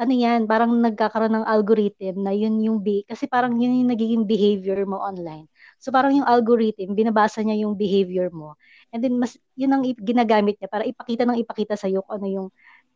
ano 0.00 0.12
yan, 0.16 0.48
parang 0.48 0.72
nagkakaroon 0.80 1.34
ng 1.42 1.46
algorithm 1.48 2.24
na 2.24 2.32
yun 2.32 2.56
yung, 2.64 2.78
be- 2.80 3.04
kasi 3.04 3.28
parang 3.28 3.52
yun 3.60 3.84
yung 3.84 3.90
nagiging 3.92 4.24
behavior 4.24 4.80
mo 4.88 4.96
online. 5.02 5.49
So 5.80 5.88
parang 5.90 6.12
yung 6.12 6.28
algorithm, 6.28 6.92
binabasa 6.92 7.40
niya 7.40 7.64
yung 7.64 7.74
behavior 7.74 8.28
mo. 8.28 8.54
And 8.92 9.00
then 9.00 9.16
mas 9.16 9.40
yun 9.56 9.72
ang 9.72 9.82
ginagamit 9.82 10.60
niya 10.60 10.68
para 10.68 10.84
ipakita 10.84 11.24
ng 11.24 11.40
ipakita 11.40 11.74
sa 11.74 11.88
iyo 11.88 12.04
ano 12.12 12.28
yung 12.28 12.48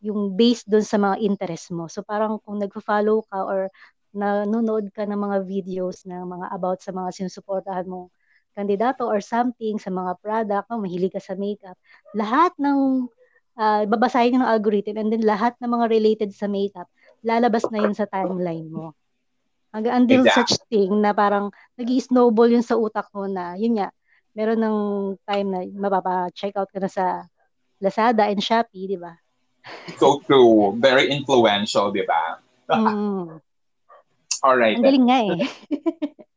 yung 0.05 0.37
based 0.37 0.69
doon 0.69 0.85
sa 0.85 1.01
mga 1.01 1.17
interest 1.25 1.73
mo. 1.73 1.89
So 1.89 2.05
parang 2.05 2.37
kung 2.45 2.61
nagfo-follow 2.61 3.25
ka 3.25 3.41
or 3.41 3.73
nanonood 4.13 4.93
ka 4.93 5.09
ng 5.09 5.17
mga 5.17 5.37
videos 5.49 6.05
na 6.05 6.23
mga 6.23 6.53
about 6.53 6.85
sa 6.85 6.93
mga 6.93 7.11
sinusuportahan 7.17 7.89
mong 7.89 8.13
kandidato 8.55 9.09
or 9.09 9.19
something 9.19 9.81
sa 9.83 9.91
mga 9.91 10.15
product, 10.23 10.67
no, 10.71 10.79
mahilig 10.79 11.11
ka 11.11 11.19
sa 11.19 11.35
makeup, 11.35 11.75
lahat 12.15 12.55
ng 12.61 13.11
uh, 13.59 13.83
babasahin 13.91 14.39
ng 14.39 14.47
algorithm 14.47 15.01
and 15.03 15.11
then 15.11 15.25
lahat 15.27 15.59
ng 15.59 15.71
mga 15.73 15.87
related 15.91 16.31
sa 16.31 16.47
makeup, 16.47 16.87
lalabas 17.27 17.67
na 17.75 17.83
yun 17.83 17.97
sa 17.97 18.07
timeline 18.07 18.71
mo. 18.71 18.95
Hanggang 19.75 20.07
until 20.07 20.23
exactly. 20.23 20.39
such 20.39 20.53
thing 20.71 21.03
na 21.03 21.11
parang 21.11 21.51
nag 21.75 21.91
snowball 21.99 22.47
yun 22.47 22.63
sa 22.63 22.79
utak 22.79 23.11
mo 23.11 23.27
na, 23.27 23.59
yun 23.59 23.75
nga, 23.75 23.91
meron 24.31 24.63
ng 24.63 24.79
time 25.27 25.49
na 25.51 25.61
mapapa-check 25.67 26.55
out 26.55 26.71
ka 26.71 26.79
na 26.79 26.87
sa 26.87 27.27
Lazada 27.83 28.31
and 28.31 28.39
Shopee, 28.39 28.87
di 28.87 28.95
ba? 28.95 29.19
so 30.01 30.23
true. 30.23 30.79
Very 30.79 31.11
influential, 31.11 31.91
di 31.91 32.07
ba? 32.07 32.39
mm. 32.71 33.35
All 34.47 34.61
right. 34.61 34.79
Ang 34.79 34.87
galing 34.87 35.07
nga 35.11 35.21
eh. 35.25 35.41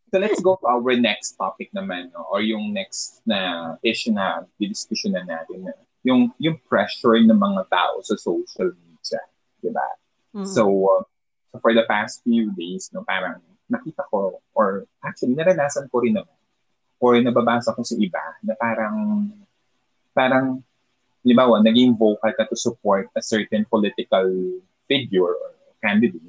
so 0.09 0.17
let's 0.17 0.41
go 0.41 0.57
to 0.57 0.65
our 0.65 0.95
next 0.97 1.37
topic 1.37 1.69
naman, 1.77 2.09
no? 2.15 2.25
or 2.33 2.41
yung 2.41 2.73
next 2.73 3.21
na 3.27 3.75
issue 3.83 4.15
na 4.15 4.47
discussion 4.57 5.13
na 5.13 5.21
natin. 5.27 5.69
Yung, 6.07 6.31
yung 6.41 6.57
pressure 6.65 7.19
ng 7.21 7.35
mga 7.35 7.69
tao 7.69 7.99
sa 8.01 8.15
social 8.17 8.73
media, 8.73 9.21
di 9.59 9.69
ba? 9.69 9.87
Mm-hmm. 10.33 10.47
So, 10.47 10.63
uh, 10.71 11.03
so, 11.51 11.59
for 11.59 11.73
the 11.73 11.85
past 11.87 12.23
few 12.23 12.51
days, 12.55 12.89
no, 12.93 13.03
parang 13.07 13.39
nakita 13.67 14.03
ko, 14.11 14.39
or 14.55 14.87
actually, 15.03 15.35
naranasan 15.35 15.91
ko 15.91 15.99
rin 16.03 16.15
naman, 16.15 16.37
or 16.99 17.19
nababasa 17.19 17.75
ko 17.75 17.83
sa 17.83 17.95
iba, 17.99 18.23
na 18.43 18.55
parang, 18.55 19.27
parang 20.15 20.63
halimbawa, 21.23 21.59
naging 21.59 21.95
vocal 21.99 22.31
ka 22.31 22.47
to 22.47 22.55
support 22.55 23.11
a 23.15 23.21
certain 23.21 23.67
political 23.67 24.27
figure 24.87 25.35
or 25.35 25.51
candidate. 25.83 26.23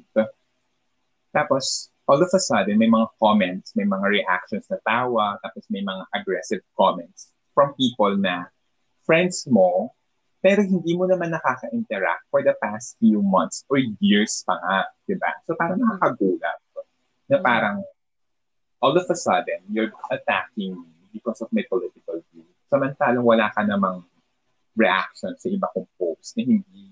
Tapos, 1.31 1.89
all 2.09 2.19
of 2.19 2.27
a 2.33 2.41
sudden, 2.41 2.75
may 2.75 2.89
mga 2.89 3.07
comments, 3.21 3.71
may 3.77 3.85
mga 3.85 4.05
reactions 4.09 4.65
na 4.67 4.81
tawa, 4.83 5.37
tapos 5.45 5.63
may 5.69 5.85
mga 5.85 6.03
aggressive 6.17 6.63
comments 6.75 7.31
from 7.53 7.71
people 7.77 8.17
na 8.17 8.49
friends 9.05 9.45
mo, 9.47 9.93
pero 10.39 10.63
hindi 10.63 10.95
mo 10.95 11.03
naman 11.03 11.35
nakaka-interact 11.35 12.31
for 12.31 12.39
the 12.39 12.55
past 12.63 12.95
few 12.99 13.19
months 13.19 13.67
or 13.67 13.79
years 13.99 14.39
pa 14.47 14.55
nga, 14.55 14.87
di 15.03 15.15
ba? 15.19 15.35
So 15.43 15.59
parang 15.59 15.83
nakakagulat. 15.83 16.57
Na 17.29 17.37
parang, 17.43 17.83
all 18.79 18.95
of 18.95 19.05
a 19.05 19.17
sudden, 19.19 19.61
you're 19.69 19.91
attacking 20.09 20.79
me 20.79 20.89
because 21.11 21.43
of 21.43 21.51
my 21.51 21.61
political 21.67 22.23
view. 22.31 22.47
Samantalang 22.71 23.27
wala 23.27 23.51
ka 23.51 23.67
namang 23.67 24.01
reaction 24.79 25.35
sa 25.35 25.47
iba 25.51 25.67
kong 25.75 25.85
posts 25.99 26.33
na 26.39 26.47
hindi 26.47 26.87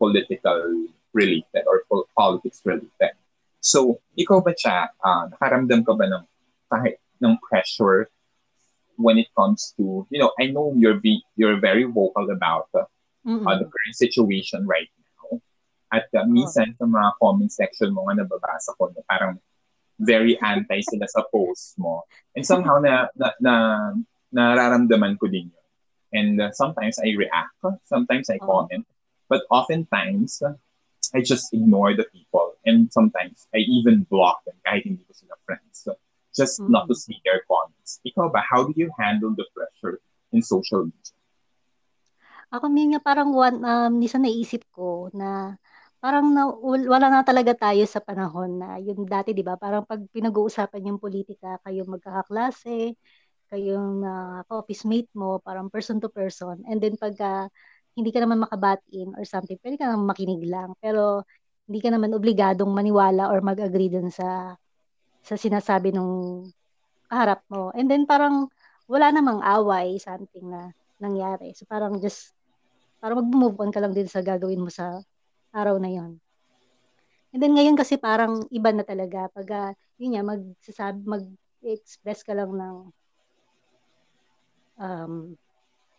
political 0.00 0.88
related 1.12 1.68
or 1.68 1.84
politics 2.16 2.64
related. 2.64 3.12
So, 3.60 4.00
ikaw 4.16 4.40
ba 4.40 4.56
siya, 4.56 4.88
uh, 5.04 5.28
nakaramdam 5.36 5.84
ka 5.84 5.92
ba 5.92 6.08
ng 6.08 6.24
kahit 6.72 6.96
ng 7.20 7.36
pressure 7.44 8.08
when 9.00 9.18
it 9.18 9.28
comes 9.36 9.72
to, 9.76 10.06
you 10.10 10.20
know, 10.20 10.32
I 10.38 10.46
know 10.52 10.74
you're 10.76 11.00
be, 11.00 11.22
you're 11.36 11.58
very 11.58 11.84
vocal 11.84 12.30
about 12.30 12.68
uh, 12.74 12.84
mm-hmm. 13.26 13.46
uh, 13.46 13.56
the 13.56 13.64
current 13.64 13.96
situation 13.96 14.66
right 14.66 14.88
now. 15.00 15.40
At 15.92 16.06
uh, 16.14 16.28
minsan 16.28 16.76
sa 16.76 16.84
mga 16.84 17.16
comment 17.18 17.50
section 17.50 17.96
mo 17.96 18.06
nga 18.06 18.22
nababasa 18.22 18.76
ko 18.78 18.92
na 18.94 19.02
parang 19.08 19.40
very 19.98 20.38
anti 20.40 20.80
sila 20.84 21.08
sa 21.08 21.24
post 21.32 21.80
mo. 21.80 22.04
And 22.36 22.44
somehow 22.44 22.78
na, 22.78 23.08
na, 23.16 23.32
na 23.40 23.54
nararamdaman 24.32 25.18
ko 25.18 25.26
din 25.26 25.50
yun. 25.50 25.66
And 26.12 26.34
uh, 26.42 26.52
sometimes 26.52 26.98
I 26.98 27.14
react, 27.16 27.54
sometimes 27.86 28.30
I 28.30 28.38
oh. 28.42 28.46
comment, 28.46 28.86
but 29.28 29.42
oftentimes 29.50 30.42
I 31.14 31.22
just 31.22 31.52
ignore 31.54 31.94
the 31.94 32.06
people 32.12 32.54
and 32.66 32.92
sometimes 32.92 33.46
I 33.54 33.58
even 33.66 34.06
block 34.06 34.44
them 34.44 34.58
kahit 34.66 34.86
hindi 34.86 35.02
ko 35.06 35.12
sila 35.14 35.34
friends. 35.46 35.86
So 35.86 35.98
just 36.36 36.60
mm-hmm. 36.60 36.72
not 36.72 36.86
to 36.86 36.94
see 36.94 37.18
their 37.26 37.42
comments. 37.46 37.98
Ikaw 38.06 38.30
ba, 38.30 38.42
how 38.44 38.66
do 38.66 38.72
you 38.76 38.90
handle 38.98 39.34
the 39.34 39.46
pressure 39.54 39.98
in 40.30 40.42
social 40.42 40.86
media? 40.86 41.14
Ako 42.50 42.66
min 42.66 42.98
nga 42.98 43.02
parang 43.02 43.30
one, 43.30 43.62
um, 43.62 43.94
minsan 43.94 44.26
naisip 44.26 44.66
ko 44.74 45.06
na 45.14 45.54
parang 46.02 46.32
na, 46.34 46.50
wala 46.64 47.06
na 47.12 47.22
talaga 47.22 47.54
tayo 47.54 47.84
sa 47.86 48.02
panahon 48.02 48.58
na 48.58 48.80
yung 48.80 49.06
dati, 49.06 49.36
di 49.36 49.44
ba? 49.44 49.54
Parang 49.54 49.86
pag 49.86 50.00
pinag-uusapan 50.10 50.90
yung 50.90 50.98
politika, 50.98 51.60
kayo 51.62 51.86
magkakaklase, 51.86 52.96
kayong 53.52 54.02
uh, 54.02 54.40
office 54.50 54.82
mate 54.88 55.10
mo, 55.14 55.38
parang 55.42 55.68
person 55.68 56.00
to 56.00 56.08
person. 56.08 56.62
And 56.66 56.80
then 56.82 56.96
pag 56.96 57.14
uh, 57.20 57.46
hindi 57.94 58.10
ka 58.14 58.22
naman 58.24 58.42
makabatiin 58.42 59.14
or 59.18 59.22
something, 59.28 59.58
pwede 59.62 59.76
ka 59.76 59.86
naman 59.90 60.08
makinig 60.10 60.42
lang. 60.46 60.72
Pero 60.80 61.26
hindi 61.70 61.80
ka 61.84 61.90
naman 61.94 62.16
obligadong 62.16 62.70
maniwala 62.72 63.30
or 63.30 63.42
mag-agree 63.44 63.90
dun 63.92 64.10
sa 64.10 64.58
sa 65.24 65.36
sinasabi 65.36 65.92
nung 65.92 66.46
kaharap 67.10 67.42
mo. 67.50 67.74
And 67.74 67.90
then 67.90 68.06
parang 68.06 68.48
wala 68.90 69.14
namang 69.14 69.42
away, 69.42 69.98
something 70.02 70.46
na 70.50 70.74
nangyari. 70.98 71.54
So 71.54 71.66
parang 71.66 71.98
just, 72.02 72.34
parang 72.98 73.22
mag-move 73.24 73.56
on 73.58 73.70
ka 73.72 73.80
lang 73.80 73.94
din 73.94 74.10
sa 74.10 74.22
gagawin 74.22 74.62
mo 74.62 74.70
sa 74.70 75.02
araw 75.54 75.78
na 75.78 75.90
yon. 75.90 76.18
And 77.30 77.38
then 77.38 77.54
ngayon 77.54 77.78
kasi 77.78 77.94
parang 77.98 78.46
iba 78.50 78.74
na 78.74 78.82
talaga. 78.82 79.30
Pag, 79.30 79.48
uh, 79.50 79.72
yun 80.02 80.18
nga, 80.18 80.26
magsasabi, 80.26 80.98
mag-express 81.06 82.26
ka 82.26 82.34
lang 82.34 82.50
ng 82.50 82.76
um, 84.80 85.38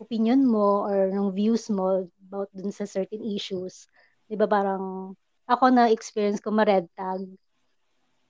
opinion 0.02 0.44
mo 0.44 0.84
or 0.90 1.08
ng 1.14 1.32
views 1.32 1.70
mo 1.70 2.10
about 2.28 2.50
dun 2.52 2.74
sa 2.74 2.90
certain 2.90 3.24
issues. 3.24 3.88
Di 4.28 4.36
ba 4.36 4.50
parang 4.50 5.16
ako 5.46 5.70
na 5.70 5.94
experience 5.94 6.42
ko 6.42 6.50
ma-red 6.50 6.90
tag 6.98 7.24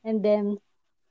and 0.04 0.20
then 0.26 0.58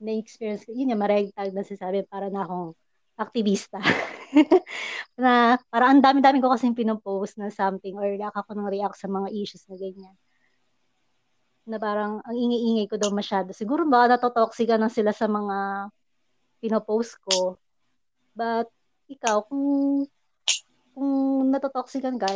na-experience 0.01 0.65
ko, 0.65 0.73
yun 0.73 0.91
yung 0.91 1.01
ma-red 1.01 1.29
tag 1.37 1.53
na 1.53 1.61
sinasabi 1.61 2.03
para 2.09 2.27
na 2.33 2.43
akong 2.43 2.73
aktivista. 3.21 3.77
na 5.21 5.61
para 5.69 5.85
ang 5.93 6.01
dami-dami 6.01 6.41
ko 6.41 6.49
kasi 6.49 6.73
pinopost 6.73 7.37
na 7.37 7.53
something 7.53 7.93
or 7.95 8.09
react 8.09 8.33
ako 8.33 8.57
ng 8.57 8.67
react 8.71 8.97
sa 8.97 9.05
mga 9.05 9.29
issues 9.29 9.63
na 9.69 9.77
ganyan. 9.77 10.15
Na 11.69 11.77
parang 11.77 12.19
ang 12.25 12.35
ingay-ingay 12.35 12.89
ko 12.89 12.97
daw 12.97 13.13
masyado. 13.13 13.53
Siguro 13.53 13.85
ba 13.85 14.09
natotoxica 14.09 14.81
na 14.81 14.89
sila 14.89 15.13
sa 15.13 15.29
mga 15.29 15.87
pinopost 16.57 17.21
ko. 17.21 17.61
But 18.33 18.73
ikaw, 19.05 19.45
kung, 19.45 20.07
kung 20.97 21.11
natotoxican 21.53 22.17
ka, 22.17 22.31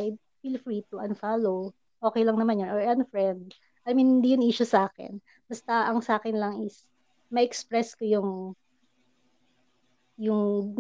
feel 0.46 0.58
free 0.62 0.86
to 0.94 1.02
unfollow. 1.02 1.74
Okay 2.04 2.22
lang 2.22 2.38
naman 2.38 2.62
yan. 2.62 2.70
Or 2.70 2.82
unfriend. 2.84 3.58
I 3.86 3.94
mean, 3.94 4.20
hindi 4.20 4.38
yun 4.38 4.46
issue 4.46 4.68
sa 4.68 4.90
akin. 4.90 5.18
Basta 5.50 5.90
ang 5.90 6.02
sa 6.02 6.18
akin 6.18 6.36
lang 6.38 6.54
is, 6.66 6.86
ma-express 7.30 7.98
ko 7.98 8.04
yung 8.06 8.30
yung 10.16 10.72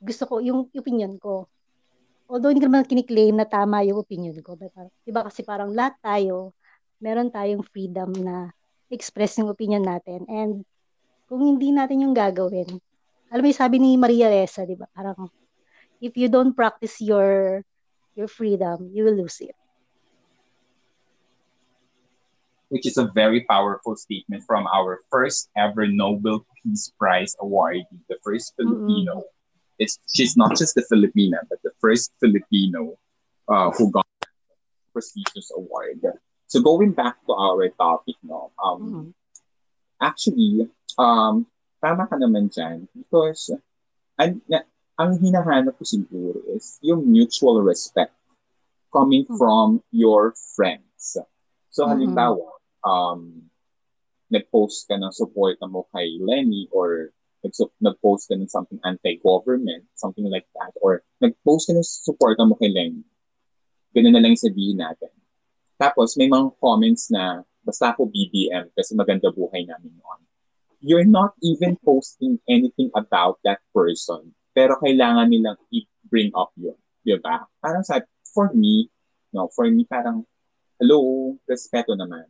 gusto 0.00 0.24
ko, 0.24 0.40
yung 0.40 0.70
opinion 0.72 1.18
ko. 1.20 1.50
Although 2.28 2.52
hindi 2.52 2.64
ko 2.64 2.68
naman 2.68 2.88
kiniklaim 2.88 3.36
na 3.36 3.48
tama 3.48 3.84
yung 3.84 4.00
opinion 4.00 4.36
ko. 4.40 4.56
Uh, 4.56 4.88
diba 5.04 5.24
kasi 5.24 5.42
parang 5.42 5.72
lahat 5.72 5.96
tayo, 6.00 6.52
meron 7.00 7.32
tayong 7.32 7.64
freedom 7.64 8.12
na 8.12 8.52
express 8.92 9.36
yung 9.40 9.50
opinion 9.52 9.84
natin. 9.84 10.24
And 10.28 10.64
kung 11.28 11.44
hindi 11.44 11.72
natin 11.72 12.04
yung 12.04 12.16
gagawin, 12.16 12.68
alam 13.28 13.42
mo 13.44 13.48
yung 13.48 13.60
sabi 13.60 13.76
ni 13.76 13.96
Maria 14.00 14.32
Ressa, 14.32 14.64
di 14.64 14.76
ba? 14.76 14.88
Parang, 14.92 15.28
if 16.00 16.16
you 16.16 16.32
don't 16.32 16.56
practice 16.56 17.00
your 17.02 17.60
your 18.16 18.30
freedom, 18.30 18.88
you 18.94 19.04
will 19.04 19.18
lose 19.18 19.42
it. 19.44 19.57
Which 22.68 22.84
is 22.84 23.00
a 23.00 23.08
very 23.16 23.48
powerful 23.48 23.96
statement 23.96 24.44
from 24.44 24.68
our 24.68 25.00
first 25.08 25.48
ever 25.56 25.88
Nobel 25.88 26.44
Peace 26.60 26.92
Prize 26.98 27.32
awardee, 27.40 27.88
the 28.08 28.20
first 28.20 28.52
Filipino. 28.60 29.24
Mm-hmm. 29.24 29.80
It's 29.80 29.96
she's 30.12 30.36
not 30.36 30.58
just 30.58 30.74
the 30.74 30.84
Filipina, 30.84 31.40
but 31.48 31.62
the 31.64 31.72
first 31.80 32.12
Filipino 32.20 32.98
uh, 33.48 33.70
who 33.72 33.90
got 33.90 34.06
the 34.20 34.28
prestigious 34.92 35.48
award. 35.56 36.04
So 36.48 36.60
going 36.60 36.92
back 36.92 37.16
to 37.24 37.32
our 37.32 37.68
topic, 37.72 38.16
no, 38.22 38.52
um, 38.60 38.80
mm-hmm. 38.80 39.08
actually, 40.00 40.68
um, 40.98 41.46
tama 41.80 42.04
ka 42.10 42.18
naman 42.18 42.50
dyan 42.50 42.90
because 42.92 43.54
ang, 44.18 44.42
ang 44.98 45.10
hinahanap 45.22 45.78
ko 45.78 45.84
siguro 45.86 46.42
is 46.52 46.82
yung 46.82 47.06
mutual 47.06 47.62
respect 47.62 48.12
coming 48.90 49.22
mm-hmm. 49.24 49.38
from 49.38 49.78
your 49.94 50.34
friends. 50.58 51.16
So 51.70 51.86
mm-hmm. 51.86 51.92
halimbawa, 51.94 52.57
um, 52.84 53.48
nag-post 54.28 54.86
ka 54.86 54.96
ng 54.98 55.12
support 55.14 55.56
mo 55.64 55.88
kay 55.94 56.20
Lenny 56.20 56.68
or 56.70 57.10
nag-post 57.80 58.28
ka 58.28 58.34
ng 58.34 58.50
something 58.50 58.82
anti-government, 58.82 59.86
something 59.94 60.26
like 60.26 60.46
that, 60.58 60.74
or 60.82 61.06
nag-post 61.22 61.70
ka 61.70 61.72
ng 61.78 61.86
support 61.86 62.36
mo 62.42 62.58
kay 62.58 62.68
Lenny. 62.68 63.06
Ganun 63.94 64.12
na 64.14 64.22
lang 64.22 64.36
sabihin 64.36 64.82
natin. 64.82 65.14
Tapos 65.78 66.18
may 66.18 66.28
mga 66.28 66.52
comments 66.58 67.08
na 67.08 67.40
basta 67.62 67.94
ako 67.94 68.10
BBM 68.10 68.74
kasi 68.74 68.92
maganda 68.98 69.30
buhay 69.30 69.64
namin 69.64 69.94
noon 69.94 70.20
you're 70.80 71.06
not 71.06 71.34
even 71.42 71.76
posting 71.84 72.38
anything 72.48 72.90
about 72.94 73.38
that 73.42 73.58
person, 73.74 74.30
pero 74.54 74.78
kailangan 74.78 75.30
nilang 75.30 75.58
i-bring 75.74 76.30
up 76.34 76.54
yun. 76.54 76.78
Di 77.02 77.18
ba? 77.18 77.46
Parang 77.58 77.82
sa, 77.82 77.98
for 78.30 78.54
me, 78.54 78.86
no, 79.34 79.50
for 79.50 79.66
me 79.66 79.82
parang, 79.86 80.22
hello, 80.78 81.34
respeto 81.50 81.98
naman. 81.98 82.26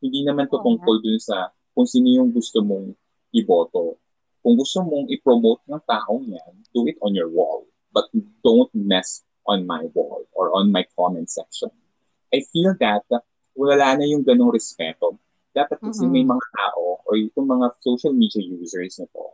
Hindi 0.00 0.24
naman 0.24 0.48
to 0.48 0.60
tungkol 0.60 1.00
dun 1.04 1.20
sa 1.20 1.52
kung 1.76 1.86
sino 1.86 2.08
yung 2.10 2.32
gusto 2.32 2.64
mong 2.64 2.92
iboto. 3.36 4.00
Kung 4.40 4.56
gusto 4.56 4.80
mong 4.80 5.12
i-promote 5.12 5.62
ng 5.68 5.82
taong 5.84 6.24
yan, 6.24 6.52
do 6.72 6.88
it 6.88 6.96
on 7.04 7.12
your 7.12 7.28
wall. 7.28 7.68
But 7.92 8.08
don't 8.40 8.72
mess 8.72 9.22
on 9.44 9.68
my 9.68 9.84
wall 9.92 10.24
or 10.32 10.56
on 10.56 10.72
my 10.72 10.88
comment 10.96 11.28
section. 11.28 11.68
I 12.32 12.46
feel 12.48 12.72
that 12.80 13.04
wala 13.52 13.98
na 13.98 14.06
yung 14.08 14.24
ganong 14.24 14.54
respeto 14.54 15.18
dapat 15.50 15.82
kasi 15.82 16.06
mm-hmm. 16.06 16.14
may 16.14 16.24
mga 16.26 16.46
tao 16.54 17.02
or 17.02 17.12
itong 17.18 17.48
mga 17.50 17.66
social 17.82 18.14
media 18.14 18.42
users 18.42 19.02
na 19.02 19.06
to, 19.10 19.24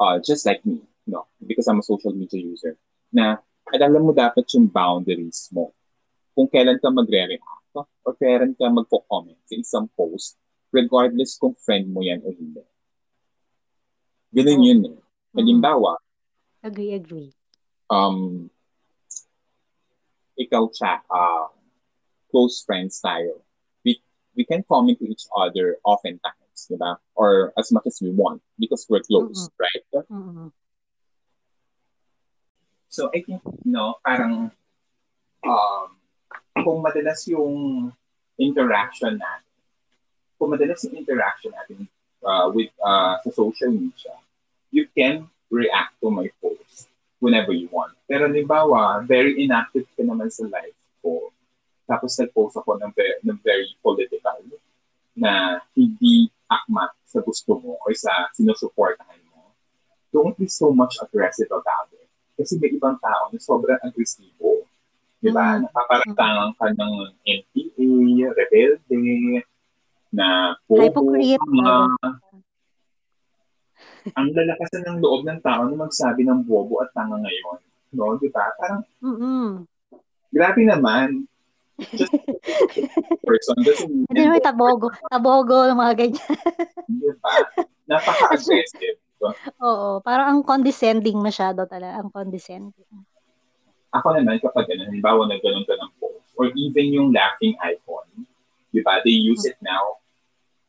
uh, 0.00 0.16
just 0.20 0.44
like 0.44 0.60
me, 0.68 0.84
no, 1.08 1.24
because 1.40 1.64
I'm 1.64 1.80
a 1.80 1.86
social 1.86 2.12
media 2.12 2.40
user, 2.40 2.76
na 3.08 3.40
alam 3.72 4.04
mo 4.04 4.12
dapat 4.12 4.44
yung 4.52 4.68
boundaries 4.68 5.48
mo. 5.48 5.72
Kung 6.36 6.52
kailan 6.52 6.76
ka 6.76 6.92
magre-react 6.92 7.65
or 7.84 8.12
kailan 8.16 8.56
ka 8.56 8.70
magpo-comment 8.70 9.36
sa 9.44 9.54
isang 9.58 9.86
post, 9.98 10.38
regardless 10.72 11.36
kung 11.36 11.52
friend 11.60 11.90
mo 11.92 12.00
yan 12.00 12.24
o 12.24 12.32
hindi. 12.32 12.64
Ganun 14.32 14.60
oh. 14.62 14.64
yun 14.64 14.80
eh. 14.94 14.98
Halimbawa, 15.36 15.92
mm-hmm. 16.00 16.68
agree, 16.68 16.92
agree. 16.96 17.30
Um, 17.92 18.48
ikaw 20.40 20.72
siya, 20.72 21.04
uh, 21.12 21.52
close 22.32 22.64
friends 22.64 23.00
tayo 23.04 23.46
we 24.36 24.44
can 24.44 24.62
comment 24.68 24.98
to 25.00 25.08
each 25.08 25.24
other 25.34 25.80
oftentimes, 25.82 26.68
di 26.68 26.76
ba? 26.76 27.00
Or 27.16 27.56
as 27.58 27.72
much 27.72 27.88
as 27.88 27.98
we 28.04 28.12
want 28.12 28.44
because 28.60 28.84
we're 28.88 29.02
close, 29.02 29.48
mm-hmm. 29.48 29.64
right? 29.64 29.84
Mm-hmm. 30.12 30.48
So 32.92 33.08
I 33.08 33.24
think, 33.24 33.40
you 33.64 33.72
know, 33.72 33.96
parang 34.04 34.52
um, 35.44 35.88
kung 36.64 36.80
madalas 36.84 37.24
yung 37.28 37.88
interaction 38.40 39.16
natin, 39.16 39.52
kung 40.36 40.52
madalas 40.52 40.80
yung 40.84 40.96
interaction 41.00 41.52
natin 41.52 41.88
uh, 42.24 42.48
with 42.52 42.72
uh, 42.80 43.16
sa 43.24 43.30
social 43.32 43.72
media, 43.72 44.14
you 44.72 44.84
can 44.92 45.24
react 45.48 45.96
to 46.00 46.12
my 46.12 46.28
post 46.40 46.88
whenever 47.20 47.52
you 47.52 47.68
want. 47.72 47.96
Pero 48.04 48.28
halimbawa, 48.28 49.04
very 49.04 49.40
inactive 49.40 49.88
ka 49.96 50.04
naman 50.04 50.28
sa 50.28 50.44
life 50.48 50.76
ko, 51.00 51.32
tapos 51.88 52.12
nag-post 52.20 52.60
ako 52.60 52.76
ng 52.82 52.92
very, 52.92 53.16
ng 53.24 53.38
very 53.40 53.68
political 53.80 54.36
na 55.16 55.64
hindi 55.72 56.28
akma 56.46 56.92
sa 57.08 57.24
gusto 57.24 57.56
mo 57.56 57.80
or 57.80 57.90
sa 57.96 58.28
sinusuportahan 58.36 59.18
mo, 59.32 59.48
don't 60.12 60.36
be 60.36 60.46
so 60.46 60.70
much 60.70 61.00
aggressive 61.00 61.48
about 61.48 61.88
it. 61.96 62.04
Kasi 62.36 62.60
may 62.60 62.76
ibang 62.76 63.00
tao 63.00 63.32
na 63.32 63.40
sobrang 63.40 63.80
agresibo. 63.80 64.68
Di 65.20 65.30
ba? 65.32 65.56
Mm. 65.56 65.68
Napaparantangan 65.68 66.50
ka 66.60 66.66
ng 66.76 66.92
NPA, 67.24 67.88
rebelde, 68.36 69.42
na 70.12 70.54
Hypocrite. 70.68 71.40
Mga, 71.40 71.76
ang 74.16 74.28
lalakasan 74.30 74.84
ng 74.86 74.98
loob 75.02 75.26
ng 75.26 75.40
tao 75.42 75.66
na 75.66 75.76
magsabi 75.76 76.22
ng 76.22 76.46
bobo 76.46 76.84
at 76.84 76.92
tanga 76.94 77.18
ngayon. 77.18 77.58
No? 77.96 78.14
Di 78.20 78.28
ba? 78.30 78.52
Parang, 78.60 78.80
mm-hmm. 79.02 79.48
grabe 80.30 80.62
naman. 80.62 81.26
Just 81.76 82.12
person 83.26 83.56
doesn't. 83.60 84.08
Hindi 84.08 84.22
may 84.32 84.40
tabogo. 84.40 84.88
Tabogo, 85.12 85.68
mga 85.76 85.94
ganyan. 85.96 86.36
Di 87.00 87.10
ba? 87.20 87.32
Napaka-aggressive. 87.84 88.96
Oo, 89.60 90.00
parang 90.00 90.26
ang 90.28 90.40
condescending 90.44 91.20
masyado 91.20 91.64
talaga, 91.68 92.00
ang 92.00 92.08
condescending. 92.12 92.88
Ako 93.96 94.12
naman, 94.12 94.42
kapag 94.44 94.68
ganun, 94.68 94.92
halimbawa 94.92 95.24
na 95.24 95.40
ganun 95.40 95.64
ka 95.64 95.74
ng 95.76 95.92
post, 95.96 96.28
or 96.36 96.52
even 96.52 96.92
yung 96.92 97.08
laughing 97.16 97.56
icon, 97.64 98.04
di 98.70 98.84
ba, 98.84 99.00
they 99.02 99.16
use 99.16 99.48
it 99.48 99.56
now 99.64 99.96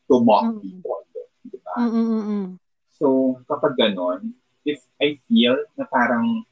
to 0.08 0.24
mock 0.24 0.48
mm-hmm. 0.48 0.64
people. 0.64 1.04
Di 1.44 1.60
ba? 1.60 1.74
Mm-hmm. 1.76 2.56
So, 2.96 3.38
kapag 3.52 3.76
ganun, 3.76 4.32
if 4.64 4.80
I 5.04 5.20
feel 5.28 5.60
na 5.76 5.86
parang 5.88 6.48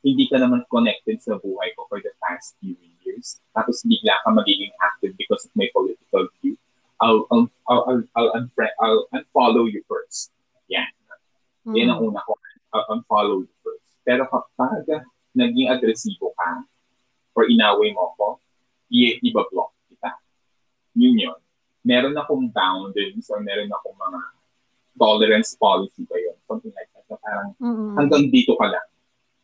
hindi 0.00 0.26
ka 0.26 0.40
naman 0.40 0.64
connected 0.72 1.20
sa 1.20 1.36
buhay 1.38 1.76
ko 1.76 1.84
for 1.86 2.00
the 2.00 2.12
past 2.24 2.56
few 2.58 2.74
years, 3.04 3.38
tapos 3.52 3.84
bigla 3.84 4.16
ka 4.24 4.32
magiging 4.32 4.72
active 4.80 5.12
because 5.16 5.44
of 5.44 5.52
my 5.54 5.68
political 5.74 6.26
view, 6.40 6.56
I'll, 7.00 7.24
I'll, 7.32 7.48
I'll, 7.68 7.84
I'll, 7.88 8.04
I'll, 8.16 8.32
unfriend, 8.36 8.74
I'll 8.80 9.04
unfollow 9.12 9.68
you 9.68 9.80
first. 9.88 10.32
Yan. 10.68 10.88
Mm. 11.64 11.74
Yan 11.76 11.90
ang 11.96 12.00
una 12.04 12.20
ko. 12.24 12.36
I'll 12.72 12.88
unfollow 12.92 13.44
you 13.44 13.54
first. 13.64 13.88
Pero 14.04 14.28
kapag 14.28 14.84
naging 15.36 15.70
agresibo 15.70 16.34
ka 16.34 16.64
or 17.38 17.46
inaway 17.46 17.94
mo 17.94 18.12
ko, 18.18 18.28
i- 18.90 19.18
iba-block 19.22 19.70
kita. 19.88 20.10
Yun 20.98 21.16
yun. 21.16 21.38
Meron 21.86 22.18
akong 22.18 22.50
boundaries 22.50 23.30
or 23.30 23.40
meron 23.40 23.70
akong 23.70 23.96
mga 23.96 24.20
tolerance 24.98 25.56
policy 25.56 26.04
ba 26.04 26.18
yun? 26.18 26.36
Something 26.44 26.74
like 26.74 26.90
that. 26.92 27.06
So 27.08 27.16
parang 27.22 27.56
mm-hmm. 27.56 27.96
hanggang 27.96 28.28
dito 28.28 28.58
ka 28.58 28.66
lang 28.68 28.88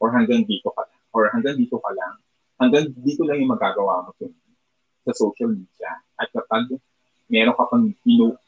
or 0.02 0.12
hanggang 0.12 0.42
dito 0.44 0.68
ka 0.74 0.82
lang 0.84 1.02
or 1.14 1.22
hanggang 1.32 1.56
dito 1.56 1.78
ka 1.80 1.90
lang 1.94 2.14
hanggang 2.56 2.88
dito 3.04 3.22
lang 3.24 3.40
yung 3.40 3.52
magagawa 3.52 4.08
mo 4.08 4.10
sa 5.06 5.12
social 5.12 5.52
media. 5.52 5.92
At 6.16 6.32
kapag 6.32 6.72
meron 7.28 7.56
ka 7.56 7.64
pang 7.68 7.92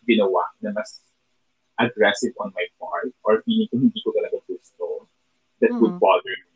ginawa 0.07 0.49
na 0.65 0.73
mas 0.73 1.05
aggressive 1.79 2.35
on 2.43 2.51
my 2.57 2.67
part 2.81 3.13
or 3.23 3.43
feeling 3.47 3.71
ko 3.71 3.79
hindi 3.79 4.01
ko 4.03 4.11
talaga 4.11 4.39
gusto 4.49 5.07
that 5.63 5.71
mm-hmm. 5.71 5.83
would 5.83 5.97
bother 6.03 6.35
me, 6.35 6.48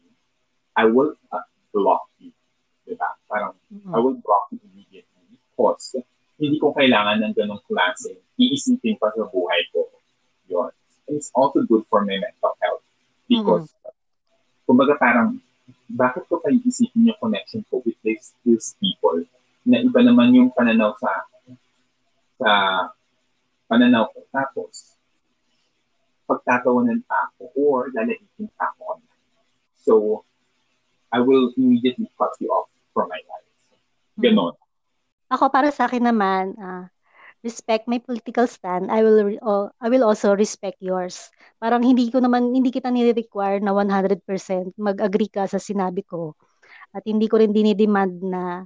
I 0.76 0.88
will 0.88 1.14
uh, 1.30 1.46
block 1.72 2.08
you. 2.18 2.32
Diba? 2.88 3.08
Parang, 3.28 3.54
mm-hmm. 3.72 3.94
I 3.94 3.98
will 3.98 4.18
block 4.18 4.48
you 4.52 4.60
immediately 4.72 5.38
because 5.38 5.96
hindi 6.40 6.58
ko 6.58 6.74
kailangan 6.74 7.22
ng 7.22 7.34
ganong 7.36 7.62
klase. 7.68 8.18
Iisipin 8.40 8.98
pa 8.98 9.12
sa 9.14 9.28
buhay 9.30 9.62
ko. 9.70 9.86
Yun. 10.50 10.72
And 11.08 11.18
it's 11.18 11.30
also 11.34 11.62
good 11.62 11.84
for 11.86 12.02
my 12.02 12.18
mental 12.18 12.54
health 12.58 12.84
because, 13.28 13.70
mm-hmm. 13.70 14.66
kumbaga 14.66 14.98
parang, 14.98 15.38
bakit 15.92 16.24
ko 16.26 16.40
pa 16.40 16.48
iisipin 16.48 17.12
yung 17.12 17.20
connection 17.20 17.60
ko 17.68 17.84
with 17.84 17.96
these, 18.00 18.32
these 18.42 18.72
people 18.80 19.20
na 19.62 19.78
iba 19.78 20.00
naman 20.02 20.34
yung 20.34 20.50
pananaw 20.50 20.96
sa 20.98 21.10
sa 22.40 22.50
pananaw 23.70 24.10
ko. 24.10 24.26
Tapos, 24.34 24.98
pagtatawanan 26.26 27.04
pa 27.06 27.30
ako 27.30 27.52
or 27.54 27.80
lalahitin 27.94 28.50
pa 28.58 28.72
ako 28.74 28.98
online. 28.98 29.26
So, 29.78 29.92
I 31.12 31.20
will 31.20 31.52
immediately 31.60 32.08
cut 32.16 32.32
you 32.40 32.48
off 32.48 32.72
from 32.96 33.12
my 33.12 33.20
life. 33.28 33.48
Ganon. 34.16 34.56
Ako 35.32 35.48
para 35.48 35.72
sa 35.72 35.88
akin 35.88 36.08
naman, 36.08 36.56
uh, 36.60 36.88
respect 37.44 37.88
my 37.88 37.98
political 38.00 38.46
stand. 38.48 38.88
I 38.88 39.04
will 39.04 39.36
uh, 39.40 39.68
I 39.82 39.88
will 39.92 40.04
also 40.04 40.32
respect 40.32 40.80
yours. 40.80 41.28
Parang 41.58 41.84
hindi 41.84 42.08
ko 42.08 42.20
naman 42.22 42.54
hindi 42.54 42.70
kita 42.70 42.88
ni-require 42.88 43.60
na 43.60 43.74
100% 43.76 44.24
mag-agree 44.78 45.28
ka 45.28 45.44
sa 45.48 45.58
sinabi 45.58 46.06
ko. 46.06 46.38
At 46.92 47.04
hindi 47.04 47.26
ko 47.26 47.40
rin 47.40 47.52
dinidemand 47.52 48.20
na 48.24 48.64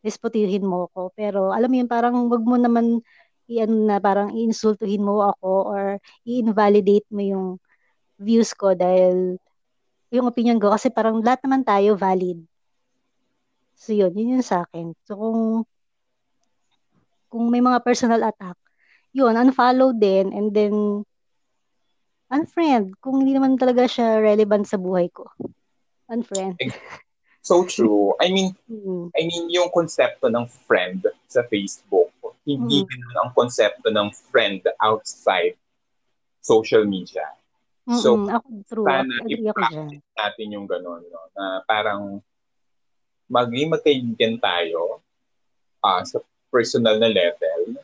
disputihin 0.00 0.64
mo 0.64 0.88
ko. 0.92 1.12
Pero 1.14 1.50
alam 1.50 1.68
mo 1.68 1.76
yun, 1.78 1.90
parang 1.90 2.14
wag 2.30 2.44
mo 2.44 2.56
naman 2.56 3.02
i-ano 3.48 3.76
na 3.84 4.00
parang 4.00 4.32
iinsultuhin 4.32 5.04
mo 5.04 5.20
ako 5.34 5.52
or 5.68 5.84
i-invalidate 6.24 7.04
mo 7.12 7.20
yung 7.20 7.46
views 8.16 8.56
ko 8.56 8.72
dahil 8.72 9.36
yung 10.14 10.30
opinion 10.30 10.62
ko 10.62 10.70
kasi 10.70 10.94
parang 10.94 11.18
lahat 11.18 11.42
naman 11.42 11.66
tayo 11.66 11.98
valid. 11.98 12.38
So 13.74 13.90
yun, 13.90 14.14
yun 14.14 14.38
yun 14.38 14.46
sa 14.46 14.62
akin. 14.62 14.94
So 15.02 15.18
kung 15.18 15.40
kung 17.26 17.50
may 17.50 17.58
mga 17.58 17.82
personal 17.82 18.22
attack, 18.22 18.54
yun, 19.10 19.34
unfollow 19.34 19.90
din 19.90 20.30
and 20.30 20.54
then 20.54 21.02
unfriend 22.30 22.94
kung 23.02 23.22
hindi 23.26 23.34
naman 23.34 23.58
talaga 23.58 23.90
siya 23.90 24.22
relevant 24.22 24.70
sa 24.70 24.78
buhay 24.78 25.10
ko. 25.10 25.26
Unfriend. 26.06 26.62
So 27.44 27.66
true. 27.68 28.16
I 28.22 28.32
mean, 28.32 28.56
mm-hmm. 28.70 29.12
I 29.12 29.22
mean 29.28 29.52
yung 29.52 29.68
konsepto 29.68 30.32
ng 30.32 30.48
friend 30.64 31.04
sa 31.28 31.44
Facebook 31.44 32.14
hindi 32.44 32.84
mm-hmm. 32.84 33.20
ang 33.24 33.30
konsepto 33.32 33.88
ng 33.88 34.12
friend 34.30 34.60
outside 34.84 35.56
social 36.44 36.84
media. 36.84 37.24
So, 37.84 38.24
ako, 38.24 38.48
true. 38.64 38.86
sana 38.88 39.12
i-practice 39.28 40.00
natin 40.16 40.46
yung 40.56 40.64
gano'n, 40.64 41.04
no? 41.04 41.22
na 41.36 41.44
parang 41.68 42.24
maging 43.28 43.76
magkaibigan 43.76 44.40
tayo 44.40 45.04
uh, 45.84 46.00
sa 46.00 46.24
personal 46.48 46.96
na 46.96 47.12
level, 47.12 47.76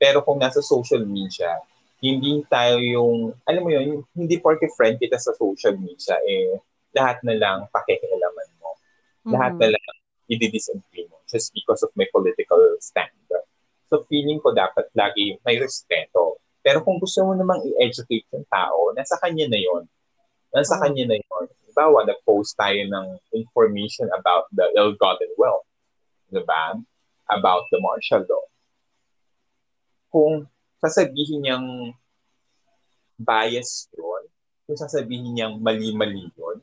pero 0.00 0.24
kung 0.24 0.40
nasa 0.40 0.64
social 0.64 1.04
media, 1.04 1.60
hindi 2.00 2.40
tayo 2.48 2.80
yung, 2.80 3.36
alam 3.44 3.62
mo 3.64 3.70
yun, 3.72 4.00
hindi 4.16 4.40
porke 4.40 4.68
friend 4.72 4.96
kita 4.96 5.20
sa 5.20 5.36
social 5.36 5.76
media, 5.76 6.16
eh, 6.24 6.56
lahat 6.96 7.20
na 7.20 7.36
lang 7.36 7.58
pakikialaman 7.68 8.48
mo. 8.60 8.70
Mm-hmm. 8.72 9.32
Lahat 9.34 9.52
na 9.60 9.68
lang 9.76 9.86
i-disagree 10.28 11.04
mo 11.12 11.20
just 11.28 11.52
because 11.52 11.84
of 11.84 11.92
my 12.00 12.08
political 12.12 12.60
stand. 12.80 13.12
So 13.92 14.02
feeling 14.08 14.40
ko 14.40 14.50
dapat 14.50 14.88
lagi 14.96 15.38
may 15.44 15.60
respeto. 15.60 16.40
Pero 16.64 16.80
kung 16.80 16.96
gusto 16.96 17.20
mo 17.28 17.36
namang 17.36 17.60
i-educate 17.60 18.24
yung 18.32 18.48
tao, 18.48 18.96
nasa 18.96 19.20
kanya 19.20 19.52
na 19.52 19.60
yon. 19.60 19.84
Nasa 20.48 20.80
oh. 20.80 20.80
kanya 20.80 21.12
na 21.12 21.20
yon. 21.20 21.44
Bawa, 21.76 22.08
nag-post 22.08 22.56
tayo 22.56 22.80
ng 22.88 23.06
information 23.36 24.08
about 24.16 24.48
the 24.56 24.64
ill-gotten 24.72 25.28
wealth. 25.36 25.68
Diba? 26.32 26.80
About 27.28 27.68
the 27.68 27.76
martial 27.84 28.24
law. 28.24 28.46
Kung 30.08 30.48
sasabihin 30.80 31.44
niyang 31.44 31.92
bias 33.20 33.92
yun, 33.92 34.24
kung 34.64 34.78
sasabihin 34.78 35.36
niyang 35.36 35.60
mali-mali 35.60 36.32
yun, 36.32 36.58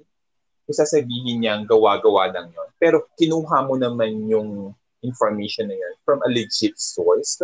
kung 0.66 0.76
sasabihin 0.76 1.44
niyang 1.44 1.68
gawa-gawa 1.68 2.32
lang 2.32 2.50
yun, 2.50 2.70
pero 2.82 3.06
kinuha 3.20 3.68
mo 3.68 3.78
naman 3.78 4.26
yung 4.26 4.74
information 5.04 5.70
na 5.70 5.78
yun 5.78 5.94
from 6.08 6.24
a 6.26 6.30
legit 6.32 6.74
source, 6.80 7.38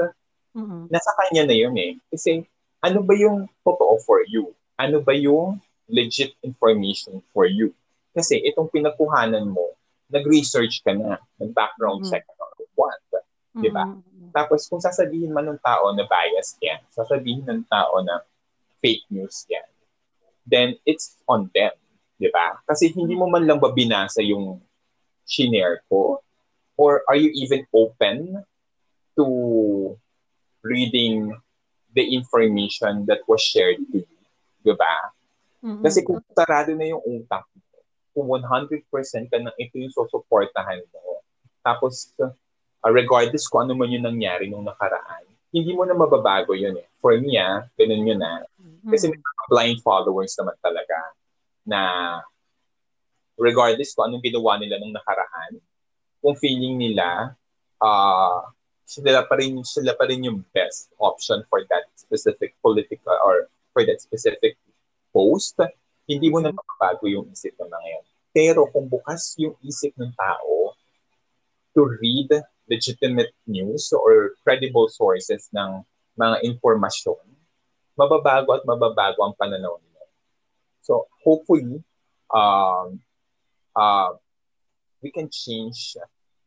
mm-hmm. 0.55 0.87
nasa 0.91 1.11
kanya 1.19 1.49
na 1.49 1.55
yun 1.55 1.75
eh. 1.75 1.97
Kasi 2.13 2.45
ano 2.83 3.01
ba 3.01 3.13
yung 3.17 3.49
totoo 3.65 3.97
for 4.05 4.21
you? 4.27 4.53
Ano 4.77 5.01
ba 5.01 5.11
yung 5.17 5.57
legit 5.89 6.37
information 6.45 7.19
for 7.33 7.49
you? 7.49 7.73
Kasi 8.13 8.39
itong 8.45 8.69
pinagkuhanan 8.69 9.49
mo, 9.49 9.73
nag-research 10.07 10.85
ka 10.85 10.93
na, 10.95 11.19
nag-background 11.41 12.05
mm-hmm. 12.05 12.13
check 12.13 12.23
ka 12.23 12.33
na 12.37 12.45
what? 12.77 13.01
Mm-hmm. 13.57 13.61
Di 13.65 13.69
ba? 13.73 13.83
Tapos 14.37 14.69
kung 14.69 14.77
sasabihin 14.77 15.33
man 15.33 15.49
ng 15.49 15.61
tao 15.65 15.89
na 15.97 16.05
bias 16.05 16.55
yan, 16.61 16.77
sasabihin 16.93 17.41
ng 17.49 17.65
tao 17.65 17.97
na 18.05 18.21
fake 18.79 19.09
news 19.09 19.49
yan, 19.49 19.65
then 20.45 20.77
it's 20.85 21.17
on 21.25 21.49
them. 21.57 21.73
Di 22.21 22.29
ba? 22.29 22.61
Kasi 22.69 22.93
hindi 22.93 23.17
mo 23.17 23.25
man 23.25 23.49
lang 23.49 23.57
ba 23.57 23.73
binasa 23.73 24.21
yung 24.21 24.61
shinare 25.25 25.81
ko, 25.89 26.21
or 26.77 27.01
are 27.09 27.17
you 27.17 27.33
even 27.33 27.65
open 27.73 28.45
to 29.17 29.25
reading 30.67 31.31
the 31.95 32.03
information 32.13 33.07
that 33.07 33.23
was 33.25 33.41
shared 33.41 33.79
to 33.91 34.03
you? 34.03 34.19
Diba? 34.61 34.95
Mm-hmm. 35.63 35.83
Kasi 35.83 36.03
kung 36.03 36.21
sarado 36.35 36.75
na 36.75 36.85
yung 36.91 37.01
utak 37.01 37.47
mo, 37.55 37.63
kung 38.13 38.27
100% 38.43 38.85
ka 39.31 39.37
na 39.39 39.53
ito 39.55 39.75
yung 39.79 39.93
susuportahan 39.93 40.83
mo, 40.91 41.23
tapos 41.63 42.11
uh, 42.19 42.31
regardless 42.91 43.47
kung 43.49 43.67
ano 43.67 43.73
man 43.77 43.93
yung 43.93 44.05
nangyari 44.05 44.49
nung 44.49 44.65
nakaraan, 44.65 45.25
hindi 45.51 45.71
mo 45.73 45.87
na 45.87 45.95
mababago 45.95 46.53
yun 46.53 46.75
eh. 46.75 46.87
For 46.99 47.15
me, 47.17 47.39
ah, 47.39 47.65
ganun 47.79 48.03
yun 48.03 48.21
ah. 48.21 48.43
Kasi 48.87 49.11
may 49.11 49.19
mga 49.19 49.43
blind 49.51 49.79
followers 49.83 50.31
naman 50.39 50.55
talaga 50.63 50.97
na 51.67 51.81
regardless 53.35 53.93
kung 53.93 54.09
anong 54.09 54.23
ginawa 54.23 54.55
nila 54.57 54.79
nung 54.79 54.95
nakaraan, 54.95 55.59
kung 56.23 56.35
feeling 56.39 56.79
nila, 56.79 57.35
uh, 57.83 58.41
sila 58.87 59.27
pa 59.27 59.35
rin 59.35 59.59
sila 59.67 59.91
pa 59.99 60.07
rin 60.07 60.23
yung 60.23 60.47
best 60.55 60.95
option 60.95 61.43
for 61.51 61.59
that 61.67 61.91
specific 61.99 62.55
political 62.63 63.11
or 63.19 63.51
for 63.75 63.83
that 63.83 63.99
specific 63.99 64.55
post, 65.11 65.59
hindi 66.07 66.31
mo 66.31 66.39
na 66.39 66.55
mababago 66.55 67.03
yung 67.11 67.27
isip 67.35 67.51
ng 67.59 67.67
mga 67.67 67.87
yan. 67.99 68.05
Pero 68.31 68.61
kung 68.71 68.87
bukas 68.87 69.35
yung 69.35 69.59
isip 69.59 69.91
ng 69.99 70.15
tao 70.15 70.71
to 71.75 71.83
read 71.99 72.31
legitimate 72.71 73.35
news 73.43 73.91
or 73.91 74.39
credible 74.47 74.87
sources 74.87 75.51
ng 75.51 75.83
mga 76.15 76.47
informasyon, 76.47 77.21
mababago 77.99 78.55
at 78.55 78.63
mababago 78.63 79.19
ang 79.19 79.35
pananaw 79.35 79.75
nila. 79.83 80.03
So 80.79 81.11
hopefully, 81.27 81.83
um, 82.31 83.03
uh, 83.75 84.15
we 85.03 85.11
can 85.11 85.27
change 85.27 85.99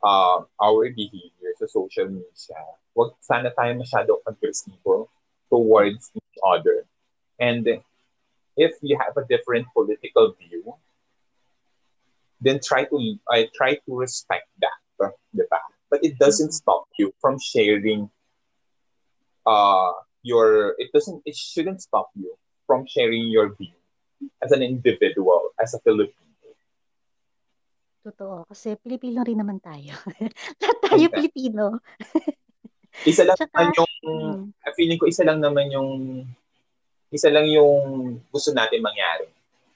uh, 0.02 0.42
our 0.60 0.88
behavior 0.90 1.52
sa 1.58 1.66
social 1.66 2.08
media. 2.08 2.60
Huwag 2.96 3.14
sana 3.20 3.52
tayo 3.54 3.76
masyado 3.78 4.20
agresibo 4.26 5.08
towards 5.48 6.10
each 6.14 6.38
other. 6.44 6.84
And 7.40 7.66
if 8.56 8.72
you 8.82 8.98
have 9.00 9.16
a 9.16 9.24
different 9.28 9.66
political 9.72 10.36
view, 10.36 10.74
then 12.40 12.60
try 12.60 12.84
to 12.84 12.96
I 13.28 13.44
uh, 13.44 13.46
try 13.54 13.76
to 13.76 13.90
respect 13.92 14.48
that, 14.60 14.80
diba? 15.36 15.60
But 15.90 16.04
it 16.04 16.18
doesn't 16.18 16.52
mm-hmm. 16.52 16.64
stop 16.64 16.88
you 16.98 17.12
from 17.20 17.38
sharing 17.38 18.08
uh 19.46 19.92
your 20.22 20.76
it 20.76 20.92
doesn't 20.92 21.24
it 21.24 21.34
shouldn't 21.34 21.80
stop 21.80 22.12
you 22.14 22.36
from 22.66 22.84
sharing 22.86 23.32
your 23.32 23.56
view 23.56 23.72
as 24.42 24.52
an 24.52 24.62
individual, 24.62 25.50
as 25.58 25.74
a 25.74 25.80
Filipino. 25.80 26.29
Totoo, 28.00 28.48
kasi 28.48 28.80
Pilipino 28.80 29.20
rin 29.20 29.36
naman 29.36 29.60
tayo. 29.60 29.92
Lahat 30.60 30.78
tayo 30.80 31.04
okay. 31.04 31.14
Pilipino. 31.20 31.76
isa 33.04 33.28
lang 33.28 33.36
Tsaka, 33.40 33.52
naman 33.52 33.76
yung, 33.76 33.92
mm. 34.56 34.72
feeling 34.72 34.98
ko 34.98 35.04
isa 35.04 35.22
lang 35.28 35.38
naman 35.44 35.68
yung, 35.68 35.90
isa 37.12 37.28
lang 37.28 37.44
yung 37.50 38.16
gusto 38.32 38.56
natin 38.56 38.80
mangyari. 38.80 39.28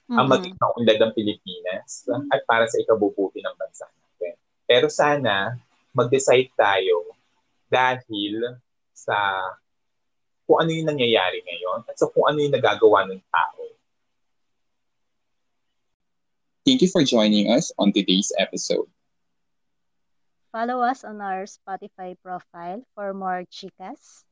Mm-hmm. 0.05 0.17
Ang 0.21 0.27
maging 0.29 0.55
maunlad 0.57 0.99
ang 1.01 1.13
Pilipinas 1.13 2.05
mm-hmm. 2.05 2.33
at 2.33 2.41
para 2.49 2.65
sa 2.65 2.77
ikabubuti 2.81 3.41
ng 3.45 3.55
bansa 3.57 3.85
natin. 3.89 4.33
Pero 4.65 4.89
sana, 4.89 5.53
mag-decide 5.93 6.49
tayo 6.57 7.13
dahil 7.69 8.57
sa 8.93 9.17
kung 10.45 10.61
ano 10.61 10.69
yung 10.73 10.89
nangyayari 10.93 11.41
ngayon 11.41 11.85
at 11.89 11.97
sa 11.97 12.09
kung 12.09 12.25
ano 12.29 12.37
yung 12.41 12.53
nagagawa 12.53 13.05
ng 13.09 13.21
tao. 13.29 13.65
Thank 16.65 16.81
you 16.81 16.89
for 16.89 17.03
joining 17.03 17.51
us 17.51 17.71
on 17.77 17.93
today's 17.93 18.33
episode. 18.39 18.89
Follow 20.51 20.81
us 20.81 21.03
on 21.03 21.21
our 21.21 21.45
Spotify 21.45 22.17
profile 22.23 22.81
for 22.95 23.13
more 23.13 23.45
chicas. 23.53 24.25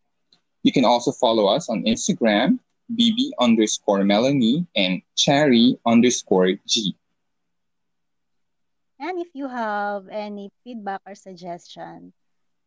You 0.64 0.72
can 0.72 0.84
also 0.84 1.12
follow 1.12 1.46
us 1.46 1.70
on 1.70 1.84
Instagram, 1.84 2.58
bb 2.90 3.38
underscore 3.40 4.04
Melanie 4.04 4.66
and 4.76 5.02
cherry 5.16 5.78
underscore 5.86 6.58
G. 6.66 6.96
And 9.00 9.20
if 9.20 9.28
you 9.34 9.48
have 9.48 10.08
any 10.10 10.50
feedback 10.64 11.02
or 11.06 11.14
suggestion, 11.14 12.14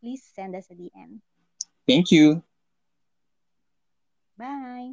please 0.01 0.23
send 0.35 0.55
us 0.55 0.69
a 0.71 0.75
DM. 0.75 1.19
Thank 1.89 2.13
you. 2.13 2.43
Bye. 4.39 4.93